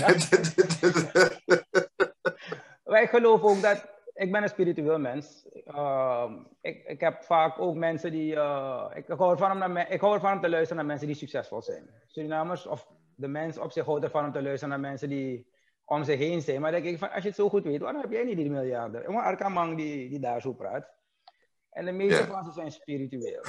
Wij 2.83 3.07
geloven 3.07 3.49
ook 3.49 3.61
dat 3.61 3.85
ik 4.17 4.31
ben 4.31 4.43
een 4.43 4.49
spiritueel 4.49 4.99
mens. 4.99 5.45
Uh, 5.67 6.31
ik, 6.61 6.83
ik 6.85 6.99
heb 6.99 7.23
vaak 7.23 7.59
ook 7.59 7.75
mensen 7.75 8.11
die. 8.11 8.33
Uh, 8.33 8.85
ik, 8.93 9.07
ik, 9.07 9.17
hou 9.17 9.31
ervan 9.31 9.51
om 9.51 9.57
naar, 9.57 9.91
ik 9.91 10.01
hou 10.01 10.13
ervan 10.13 10.33
om 10.33 10.41
te 10.41 10.49
luisteren 10.49 10.77
naar 10.77 10.85
mensen 10.85 11.07
die 11.07 11.15
succesvol 11.15 11.61
zijn. 11.61 11.89
Surinamers 12.05 12.65
of 12.65 12.87
de 13.15 13.27
mens 13.27 13.57
op 13.57 13.71
zich 13.71 13.85
houdt 13.85 14.03
ervan 14.03 14.25
om 14.25 14.31
te 14.31 14.41
luisteren 14.41 14.69
naar 14.69 14.89
mensen 14.89 15.09
die 15.09 15.47
om 15.89 16.03
zich 16.03 16.17
heen 16.17 16.41
zijn. 16.41 16.61
Maar 16.61 16.71
dan 16.71 16.81
denk 16.81 16.93
ik 16.93 16.99
van, 16.99 17.11
als 17.11 17.21
je 17.21 17.27
het 17.27 17.37
zo 17.37 17.49
goed 17.49 17.63
weet, 17.63 17.81
waarom 17.81 18.01
heb 18.01 18.11
jij 18.11 18.23
niet 18.23 18.37
die 18.37 18.49
miljarden? 18.49 19.09
Een 19.09 19.15
Arkamang 19.15 19.77
die, 19.77 20.09
die 20.09 20.19
daar 20.19 20.41
zo 20.41 20.53
praat. 20.53 20.89
En 21.71 21.85
de 21.85 21.91
meeste 21.91 22.25
van 22.25 22.45
ze 22.45 22.51
zijn 22.51 22.71
spiritueel. 22.71 23.43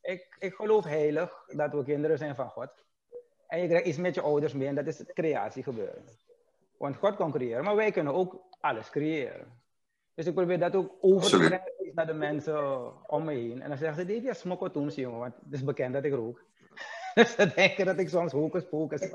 Ik, 0.00 0.36
ik 0.38 0.54
geloof 0.54 0.84
heilig 0.84 1.44
dat 1.46 1.72
we 1.72 1.84
kinderen 1.84 2.18
zijn 2.18 2.34
van 2.34 2.48
God. 2.48 2.84
En 3.46 3.60
je 3.60 3.68
krijgt 3.68 3.86
iets 3.86 3.98
met 3.98 4.14
je 4.14 4.20
ouders 4.20 4.52
mee 4.52 4.68
en 4.68 4.74
dat 4.74 4.86
is 4.86 4.98
het 4.98 5.12
creatiegebeuren. 5.12 6.04
Want 6.78 6.96
God 6.96 7.16
kan 7.16 7.32
creëren, 7.32 7.64
maar 7.64 7.76
wij 7.76 7.90
kunnen 7.90 8.14
ook 8.14 8.44
alles 8.60 8.90
creëren. 8.90 9.60
Dus 10.14 10.26
ik 10.26 10.34
probeer 10.34 10.58
dat 10.58 10.74
ook 10.74 10.94
over 11.00 11.30
te 11.30 11.36
brengen 11.36 11.94
naar 11.94 12.06
de 12.06 12.12
mensen 12.12 12.92
om 13.08 13.24
me 13.24 13.32
heen. 13.32 13.62
En 13.62 13.68
dan 13.68 13.78
zeggen 13.78 13.96
ze, 13.96 14.06
dit 14.06 14.24
is 14.24 14.38
smokkeltoens, 14.38 14.94
jongen, 14.94 15.18
want 15.18 15.34
het 15.44 15.52
is 15.52 15.64
bekend 15.64 15.92
dat 15.92 16.04
ik 16.04 16.12
rook. 16.12 16.44
Ze 17.36 17.52
denken 17.54 17.86
dat 17.86 17.98
ik 17.98 18.08
soms 18.08 18.32
hocus 18.32 18.62
pocus 18.70 19.00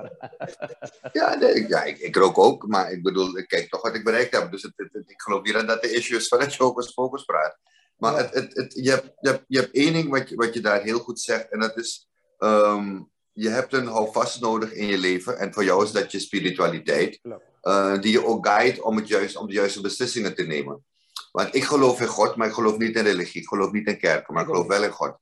Ja, 1.11 1.35
nee, 1.35 1.67
ja 1.67 1.83
ik, 1.83 1.97
ik, 1.97 2.15
rook 2.15 2.37
ook, 2.37 2.67
maar 2.67 2.91
ik 2.91 3.03
bedoel, 3.03 3.37
ik 3.37 3.47
kijk 3.47 3.69
toch 3.69 3.81
wat 3.81 3.95
ik 3.95 4.03
bereikt 4.03 4.35
heb. 4.35 4.51
Dus 4.51 4.61
het, 4.61 4.73
ik 5.05 5.21
geloof 5.21 5.43
niet 5.43 5.67
dat 5.67 5.81
de 5.81 5.91
issues 5.91 6.27
van 6.27 6.39
het 6.39 6.55
hocus 6.55 6.93
pocus 6.93 7.23
praat. 7.23 7.57
Maar 7.97 8.17
het, 8.17 8.33
het, 8.33 8.55
het, 8.55 8.73
je, 8.73 8.89
hebt, 8.89 9.11
je, 9.19 9.29
hebt, 9.29 9.43
je 9.47 9.59
hebt 9.59 9.75
één 9.75 9.93
ding 9.93 10.09
wat 10.09 10.29
je, 10.29 10.35
wat 10.35 10.53
je 10.53 10.61
daar 10.61 10.81
heel 10.81 10.99
goed 10.99 11.19
zegt, 11.19 11.51
en 11.51 11.59
dat 11.59 11.77
is, 11.77 12.07
um, 12.39 13.11
je 13.31 13.49
hebt 13.49 13.73
een 13.73 13.87
houvast 13.87 14.41
nodig 14.41 14.73
in 14.73 14.87
je 14.87 14.97
leven. 14.97 15.37
En 15.37 15.53
voor 15.53 15.63
jou 15.63 15.83
is 15.83 15.91
dat 15.91 16.11
je 16.11 16.19
spiritualiteit, 16.19 17.19
uh, 17.61 17.99
die 17.99 18.11
je 18.11 18.25
ook 18.25 18.47
guide 18.47 18.83
om, 18.83 18.95
het 18.95 19.07
juist, 19.07 19.37
om 19.37 19.47
de 19.47 19.53
juiste 19.53 19.81
beslissingen 19.81 20.35
te 20.35 20.43
nemen. 20.43 20.85
Want 21.31 21.55
ik 21.55 21.63
geloof 21.63 22.01
in 22.01 22.07
God, 22.07 22.35
maar 22.35 22.47
ik 22.47 22.53
geloof 22.53 22.77
niet 22.77 22.95
in 22.95 23.03
religie. 23.03 23.41
Ik 23.41 23.47
geloof 23.47 23.71
niet 23.71 23.87
in 23.87 23.97
kerken, 23.97 24.33
maar 24.33 24.43
ik 24.43 24.49
geloof 24.49 24.67
wel 24.67 24.83
in 24.83 24.91
God. 24.91 25.17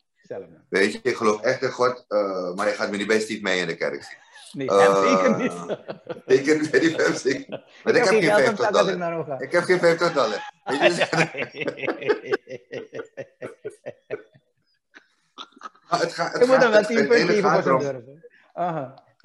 Weet 0.70 0.94
je, 0.94 1.00
ik 1.03 1.15
geloof 1.15 1.41
echt 1.41 1.62
in 1.62 1.72
God, 1.72 2.05
uh, 2.10 2.53
maar 2.53 2.67
je 2.67 2.74
gaat 2.74 2.91
me 2.91 2.98
niet 2.98 3.08
bij 3.08 3.20
Steve 3.20 3.41
mee 3.41 3.60
in 3.60 3.67
de 3.67 3.75
kerk 3.75 4.03
zien. 4.03 4.17
Nee, 4.55 4.67
uh, 4.67 5.01
zeker 5.03 5.38
niet. 5.38 5.53
Zeker 6.25 6.60
niet, 6.60 6.72
die 6.72 6.96
Maar 7.84 7.96
ik, 7.96 8.03
heb 8.03 8.08
geen 8.08 8.24
50 8.24 8.70
dollar. 8.70 9.41
Ik 9.46 9.51
heb 9.51 9.63
geen 9.63 9.79
50 9.79 10.13
dollar. 10.20 10.51
het 16.00 16.13
gaat, 16.13 16.34
het 16.34 16.41
je 16.41 16.48
moet 16.48 16.58
hem 16.58 16.72
wel 16.72 16.84
10 16.84 17.08
punten 17.08 17.27
geven 17.27 17.63
voor 17.63 17.79
durven. 17.79 18.24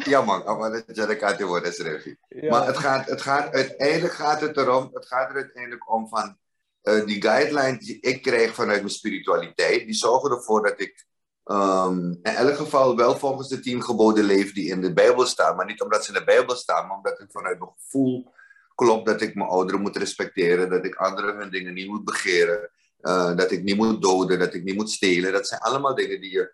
Ja 0.04 0.22
man, 0.22 0.58
maar 0.58 0.70
dat 0.70 0.82
is 0.86 0.94
de 0.94 1.44
worden, 1.44 1.68
is 1.68 2.48
Maar 2.48 2.66
het 2.66 2.78
gaat, 2.78 3.06
het 3.06 3.22
gaat, 3.22 3.54
uiteindelijk 3.54 4.14
gaat 4.14 4.40
het 4.40 4.56
erom, 4.56 4.90
het 4.92 5.06
gaat 5.06 5.30
er 5.30 5.36
uiteindelijk 5.36 5.92
om 5.92 6.08
van 6.08 6.36
uh, 6.82 7.06
die 7.06 7.22
guidelines 7.22 7.86
die 7.86 8.00
ik 8.00 8.22
krijg 8.22 8.54
vanuit 8.54 8.78
mijn 8.78 8.90
spiritualiteit, 8.90 9.84
die 9.84 9.94
zorgen 9.94 10.30
ervoor 10.30 10.62
dat 10.62 10.80
ik 10.80 11.06
um, 11.44 12.18
in 12.22 12.34
elk 12.34 12.56
geval 12.56 12.96
wel 12.96 13.16
volgens 13.16 13.48
de 13.48 13.60
tien 13.60 13.82
geboden 13.82 14.24
leef 14.24 14.52
die 14.52 14.68
in 14.68 14.80
de 14.80 14.92
Bijbel 14.92 15.26
staan. 15.26 15.56
Maar 15.56 15.66
niet 15.66 15.80
omdat 15.80 16.04
ze 16.04 16.12
in 16.12 16.18
de 16.18 16.24
Bijbel 16.24 16.56
staan, 16.56 16.86
maar 16.86 16.96
omdat 16.96 17.18
het 17.18 17.32
vanuit 17.32 17.58
mijn 17.58 17.70
gevoel 17.78 18.32
klopt 18.74 19.06
dat 19.06 19.20
ik 19.20 19.34
mijn 19.34 19.48
ouderen 19.48 19.80
moet 19.80 19.96
respecteren, 19.96 20.70
dat 20.70 20.84
ik 20.84 20.94
anderen 20.94 21.36
hun 21.36 21.50
dingen 21.50 21.74
niet 21.74 21.88
moet 21.88 22.04
begeren, 22.04 22.70
uh, 23.00 23.36
dat 23.36 23.50
ik 23.50 23.62
niet 23.62 23.76
moet 23.76 24.02
doden, 24.02 24.38
dat 24.38 24.54
ik 24.54 24.64
niet 24.64 24.76
moet 24.76 24.90
stelen. 24.90 25.32
Dat 25.32 25.48
zijn 25.48 25.60
allemaal 25.60 25.94
dingen 25.94 26.20
die 26.20 26.30
je 26.30 26.52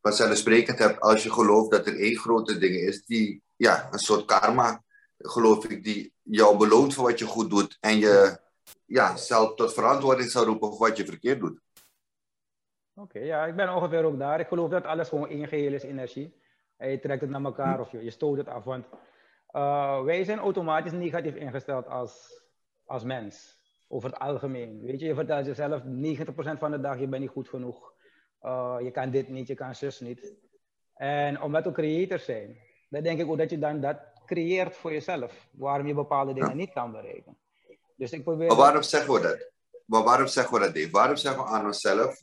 vanzelfsprekend 0.00 0.78
hebt 0.78 1.00
als 1.00 1.22
je 1.22 1.32
gelooft 1.32 1.70
dat 1.70 1.86
er 1.86 2.00
één 2.00 2.16
grote 2.16 2.58
ding 2.58 2.74
is 2.74 3.04
die, 3.04 3.42
ja, 3.56 3.88
een 3.90 3.98
soort 3.98 4.24
karma, 4.24 4.84
geloof 5.18 5.64
ik, 5.64 5.84
die 5.84 6.12
jou 6.22 6.56
beloont 6.56 6.94
voor 6.94 7.04
wat 7.04 7.18
je 7.18 7.24
goed 7.24 7.50
doet 7.50 7.76
en 7.80 7.98
je 7.98 8.40
ja, 8.88 9.16
zelf 9.16 9.54
tot 9.54 9.72
verantwoording 9.72 10.30
zou 10.30 10.46
roepen 10.46 10.68
voor 10.68 10.88
wat 10.88 10.96
je 10.96 11.04
verkeerd 11.04 11.40
doet. 11.40 11.60
Oké, 12.94 13.18
ja, 13.18 13.46
ik 13.46 13.56
ben 13.56 13.74
ongeveer 13.74 14.04
ook 14.04 14.18
daar. 14.18 14.40
Ik 14.40 14.46
geloof 14.46 14.70
dat 14.70 14.84
alles 14.84 15.08
gewoon 15.08 15.28
één 15.28 15.48
geheel 15.48 15.72
is 15.72 15.82
energie. 15.82 16.34
En 16.76 16.90
je 16.90 16.98
trekt 16.98 17.20
het 17.20 17.30
naar 17.30 17.44
elkaar 17.44 17.80
of 17.80 17.90
je, 17.92 18.04
je 18.04 18.10
stoot 18.10 18.36
het 18.36 18.48
af. 18.48 18.64
Want 18.64 18.86
uh, 19.52 20.02
wij 20.02 20.24
zijn 20.24 20.38
automatisch 20.38 20.92
negatief 20.92 21.34
ingesteld 21.34 21.88
als, 21.88 22.42
als 22.84 23.04
mens. 23.04 23.56
Over 23.88 24.10
het 24.10 24.18
algemeen. 24.18 24.80
Weet 24.80 25.00
je, 25.00 25.06
je 25.06 25.14
vertelt 25.14 25.46
jezelf 25.46 25.82
90% 25.82 25.84
van 26.58 26.70
de 26.70 26.80
dag, 26.80 26.98
je 26.98 27.06
bent 27.06 27.22
niet 27.22 27.30
goed 27.30 27.48
genoeg. 27.48 27.92
Uh, 28.42 28.76
je 28.80 28.90
kan 28.90 29.10
dit 29.10 29.28
niet, 29.28 29.46
je 29.46 29.54
kan 29.54 29.74
zus 29.74 30.00
niet. 30.00 30.34
En 30.94 31.42
omdat 31.42 31.64
we 31.64 31.72
creators 31.72 32.24
zijn, 32.24 32.56
dan 32.88 33.02
denk 33.02 33.20
ik 33.20 33.28
ook 33.28 33.38
dat 33.38 33.50
je 33.50 33.58
dan 33.58 33.80
dat 33.80 33.96
creëert 34.26 34.76
voor 34.76 34.92
jezelf. 34.92 35.48
Waarom 35.50 35.86
je 35.86 35.94
bepaalde 35.94 36.32
dingen 36.32 36.56
niet 36.56 36.72
kan 36.72 36.92
bereiken. 36.92 37.36
Dus 37.98 38.12
ik 38.12 38.22
probeer... 38.22 38.46
Maar 38.46 38.56
waarom 38.56 38.82
zeggen 38.82 39.12
we 39.12 39.20
dat? 39.20 39.50
Maar 39.84 40.02
waarom 40.02 40.26
zeggen 40.26 40.54
we 40.54 40.60
dat, 40.60 40.74
Dave? 40.74 40.90
Waarom 40.90 41.16
zeggen 41.16 41.44
we 41.44 41.48
aan 41.48 41.66
onszelf 41.66 42.14
90% 42.14 42.18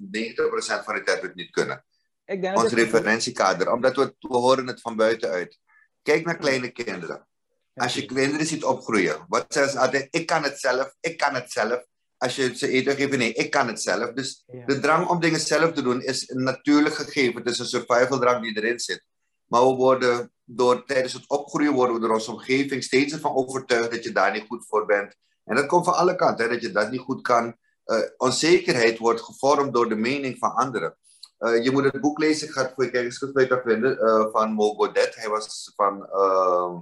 van 0.83 0.95
de 0.95 1.01
tijd 1.03 1.21
we 1.21 1.27
het 1.27 1.35
niet 1.35 1.51
kunnen? 1.51 1.85
Ik 2.25 2.41
denk 2.41 2.57
Ons 2.57 2.73
referentiekader. 2.73 3.71
Omdat 3.71 3.95
we, 3.95 4.15
we 4.19 4.37
horen 4.37 4.67
het 4.67 4.81
van 4.81 4.95
buitenuit. 4.95 5.59
Kijk 6.01 6.25
naar 6.25 6.37
kleine 6.37 6.69
kinderen. 6.69 7.27
Als 7.73 7.93
je 7.93 8.05
kinderen 8.05 8.45
ziet 8.45 8.63
opgroeien, 8.63 9.25
wat 9.27 9.45
zeggen 9.47 9.71
ze 9.71 9.79
altijd? 9.79 10.07
Ik 10.09 10.25
kan 10.25 10.43
het 10.43 10.59
zelf, 10.59 10.95
ik 10.99 11.17
kan 11.17 11.33
het 11.33 11.51
zelf. 11.51 11.85
Als 12.17 12.35
je 12.35 12.57
ze 12.57 12.67
eten 12.67 12.95
geeft, 12.95 13.17
nee, 13.17 13.33
ik 13.33 13.51
kan 13.51 13.67
het 13.67 13.81
zelf. 13.81 14.13
Dus 14.13 14.43
de 14.65 14.79
drang 14.79 15.07
om 15.07 15.19
dingen 15.19 15.39
zelf 15.39 15.71
te 15.71 15.81
doen 15.81 16.01
is 16.01 16.29
een 16.29 16.43
natuurlijk 16.43 16.95
gegeven. 16.95 17.35
Het 17.35 17.49
is 17.49 17.59
een 17.59 17.65
survival 17.65 18.19
drang 18.19 18.41
die 18.43 18.57
erin 18.57 18.79
zit. 18.79 19.05
Maar 19.45 19.61
we 19.61 19.73
worden 19.73 20.31
door, 20.43 20.85
tijdens 20.85 21.13
het 21.13 21.29
opgroeien 21.29 21.73
worden 21.73 21.95
we 21.95 22.01
door 22.01 22.13
onze 22.13 22.31
omgeving 22.31 22.83
steeds 22.83 23.13
ervan 23.13 23.35
overtuigd 23.35 23.91
dat 23.91 24.03
je 24.03 24.11
daar 24.11 24.31
niet 24.31 24.45
goed 24.47 24.65
voor 24.67 24.85
bent. 24.85 25.15
En 25.45 25.55
dat 25.55 25.65
komt 25.65 25.85
van 25.85 25.95
alle 25.95 26.15
kanten, 26.15 26.45
hè, 26.45 26.51
dat 26.51 26.61
je 26.61 26.71
dat 26.71 26.91
niet 26.91 26.99
goed 26.99 27.21
kan. 27.21 27.55
Uh, 27.85 27.99
onzekerheid 28.17 28.97
wordt 28.97 29.21
gevormd 29.21 29.73
door 29.73 29.89
de 29.89 29.95
mening 29.95 30.37
van 30.37 30.53
anderen. 30.53 30.97
Uh, 31.39 31.63
je 31.63 31.71
moet 31.71 31.83
het 31.83 32.01
boek 32.01 32.19
lezen, 32.19 32.47
ik 32.47 32.53
ga 32.53 32.61
het 32.61 32.71
voor 32.75 32.83
je 32.83 32.89
kijkers 32.89 33.31
beter 33.31 33.61
vinden, 33.65 33.97
uh, 34.01 34.25
van 34.31 34.53
Mo 34.53 34.73
Godet. 34.73 35.15
Hij 35.15 35.29
was 35.29 35.71
van, 35.75 36.07
ehm, 36.09 36.79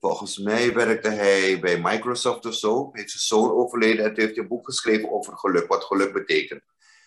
volgens 0.00 0.38
mij 0.38 0.74
werkte 0.74 1.08
hij 1.08 1.60
bij 1.60 1.80
Microsoft 1.80 2.46
of 2.46 2.54
zo. 2.54 2.90
Hij 2.92 3.00
heeft 3.00 3.12
zijn 3.12 3.40
zoon 3.40 3.50
overleden 3.50 4.04
en 4.04 4.12
heeft 4.14 4.38
een 4.38 4.48
boek 4.48 4.64
geschreven 4.64 5.12
over 5.12 5.38
geluk, 5.38 5.66
wat 5.66 5.84
geluk 5.84 6.12
betekent. 6.12 6.62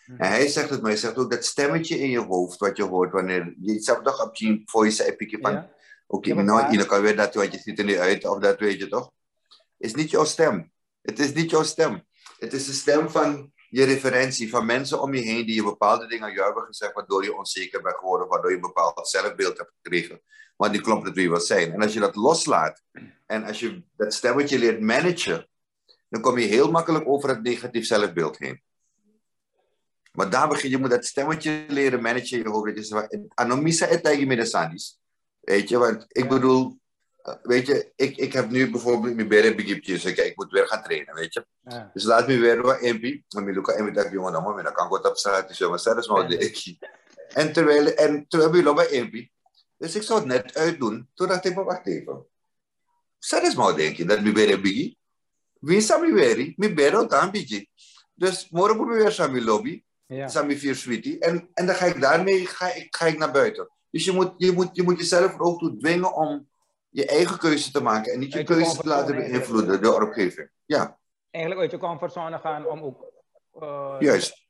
Hmm. 0.06 0.18
En 0.18 0.30
hij 0.30 0.48
zegt 0.48 0.70
het, 0.70 0.82
maar 0.82 0.92
hij 0.92 1.00
zegt 1.00 1.18
ook 1.18 1.32
dat 1.32 1.46
stemmetje 1.46 2.00
in 2.00 2.10
je 2.10 2.20
hoofd, 2.20 2.60
wat 2.60 2.78
je 2.78 2.84
hoort 2.84 3.12
wanneer 3.12 3.56
je 3.60 3.80
zelf 3.80 4.02
toch 4.02 4.24
op 4.24 4.36
je 4.36 4.62
voice 4.66 5.04
heb 5.04 5.40
van, 5.42 5.58
oké, 6.08 6.32
okay, 6.32 6.44
nou, 6.44 6.72
je 6.72 6.86
kan 6.86 7.02
weer 7.02 7.16
dat, 7.16 7.34
wat 7.34 7.54
je 7.54 7.60
ziet 7.60 7.80
er 7.80 7.86
niet 7.86 7.98
uit, 7.98 8.28
of 8.28 8.40
dat 8.40 8.60
weet 8.60 8.80
je 8.80 8.88
toch? 8.88 9.12
Is 9.78 9.96
niet 9.96 10.10
jouw 10.10 10.26
stem. 10.26 10.74
Het 11.06 11.20
is 11.20 11.34
niet 11.34 11.50
jouw 11.50 11.64
stem. 11.64 12.04
Het 12.40 12.54
is 12.54 12.66
de 12.66 12.74
stem 12.74 13.10
van 13.10 13.54
je 13.70 13.84
referentie, 13.84 14.50
van 14.50 14.66
mensen 14.66 15.02
om 15.02 15.14
je 15.14 15.22
heen 15.22 15.46
die 15.46 15.56
je 15.56 15.64
bepaalde 15.64 16.08
dingen 16.08 16.26
aan 16.26 16.34
jou 16.34 16.46
hebben 16.46 16.64
gezegd, 16.64 16.94
waardoor 16.94 17.24
je 17.24 17.38
onzeker 17.38 17.82
bent 17.82 17.96
geworden, 17.96 18.28
waardoor 18.28 18.50
je 18.50 18.56
een 18.56 18.62
bepaald 18.62 19.08
zelfbeeld 19.08 19.58
hebt 19.58 19.72
gekregen. 19.82 20.22
Want 20.56 20.72
die 20.72 20.82
klopt 20.82 21.06
het 21.06 21.16
wie 21.16 21.30
wil 21.30 21.40
zijn. 21.40 21.74
En 21.74 21.82
als 21.82 21.94
je 21.94 22.00
dat 22.00 22.16
loslaat 22.16 22.84
en 23.26 23.44
als 23.44 23.60
je 23.60 23.84
dat 23.98 24.14
stemmetje 24.14 24.60
leert 24.60 24.82
managen, 24.82 25.50
dan 26.10 26.22
kom 26.22 26.38
je 26.38 26.46
heel 26.46 26.72
makkelijk 26.72 27.08
over 27.08 27.30
het 27.30 27.44
negatief 27.44 27.86
zelfbeeld 27.86 28.38
heen. 28.38 28.62
Maar 30.12 30.30
daar 30.30 30.48
begin 30.48 30.70
je, 30.70 30.78
moet 30.78 30.90
dat 30.90 31.06
stemmetje 31.06 31.66
leren 31.68 32.02
managen 32.02 32.38
in 32.38 32.44
je 32.44 32.50
hoofd. 32.50 33.08
Anomisa 33.34 33.88
et 33.88 34.04
tegen 34.04 34.68
Weet 35.40 35.70
je, 35.70 35.78
want 35.78 36.06
ik 36.08 36.30
bedoel, 36.30 36.80
weet 37.42 37.68
je, 37.68 37.92
ik, 37.96 38.18
ik 38.18 38.34
heb 38.34 38.50
nu 38.50 38.72
bijvoorbeeld 38.72 39.16
mijn 39.16 39.28
bere 39.28 39.56
begipjes. 39.56 40.02
Dus 40.02 40.14
ik 40.14 40.36
moet 40.36 40.52
weer 40.52 40.68
gaan 40.68 40.84
trainen, 40.84 41.16
weet 41.16 41.34
je. 41.34 41.46
Ja. 41.62 41.90
Dus 41.94 42.04
laat 42.04 42.28
me 42.28 42.38
weer 42.38 42.62
wat 42.62 42.82
MP. 42.82 43.22
Maar 43.30 43.44
mi 43.44 43.54
luka 43.54 43.84
MP 43.84 43.94
dat 43.96 44.12
jongen 44.12 44.32
dan, 44.32 44.64
dan 44.64 44.74
kan 44.74 44.86
ik 44.86 45.06
op 45.06 45.18
straat. 45.18 45.48
Dus 45.48 45.58
jongen, 45.58 45.98
is 45.98 46.08
maar 46.08 46.30
de 46.30 46.78
En 47.34 47.54
terwijl, 47.54 47.88
en 47.88 48.26
terwijl 48.28 48.52
we 48.52 48.64
lopen 48.64 49.04
MP. 49.04 49.30
Dus 49.78 49.96
ik 49.96 50.02
zou 50.02 50.20
het 50.20 50.28
net 50.28 50.58
uitdoen. 50.58 51.10
Toen 51.14 51.28
dacht 51.28 51.46
ik, 51.46 51.56
wacht 51.56 51.88
even. 51.88 52.26
Is 53.20 53.56
maar 53.56 53.76
denk 53.76 53.96
je, 53.96 54.06
dat 54.06 54.22
mi 54.22 54.32
bere 54.32 54.62
bigi. 54.62 54.98
Wie 55.60 55.78
is 55.78 55.98
mi 56.00 56.14
bere? 56.14 56.54
Mi 56.56 56.74
bere 56.74 56.98
ook 56.98 57.12
een 57.12 57.32
beetje. 57.32 57.68
Dus 58.14 58.50
morgen 58.50 58.78
moet 58.78 58.88
ik 58.88 59.02
weer 59.02 59.12
samen 59.12 59.44
lobby. 59.44 59.84
Ja. 60.06 60.28
Samen 60.28 60.58
vier 60.58 60.76
sweetie. 60.76 61.20
En, 61.20 61.50
en 61.54 61.66
dan 61.66 61.76
ga 61.76 61.86
ik 61.86 62.02
daarmee 62.02 62.46
ga 62.46 62.74
ik, 62.74 62.96
ga 62.96 63.06
ik 63.06 63.18
naar 63.18 63.32
buiten. 63.32 63.70
Dus 63.90 64.06
je 64.06 64.12
moet, 64.12 64.34
je 64.38 64.52
moet, 64.52 64.70
je 64.72 64.84
moet 64.84 65.00
jezelf 65.00 65.34
er 65.34 65.40
ook 65.40 65.60
toe 65.60 65.78
dwingen 65.78 66.14
om 66.14 66.48
je 66.96 67.06
eigen 67.06 67.38
keuze 67.38 67.72
te 67.72 67.82
maken 67.82 68.14
en 68.14 68.20
niet 68.20 68.34
je, 68.34 68.44
keuze 68.44 68.78
te 68.78 68.88
laten 68.88 69.16
beïnvloeden 69.16 69.82
door 69.82 70.02
omgeving. 70.02 70.50
Ja. 70.66 70.98
Eigenlijk 71.30 71.64
uit 71.64 71.72
je 71.72 71.88
comfortzone 71.88 72.40
gaan 72.40 72.68
om 72.68 72.82
ook. 72.82 73.12
Uh, 73.62 73.96
Juist. 74.00 74.45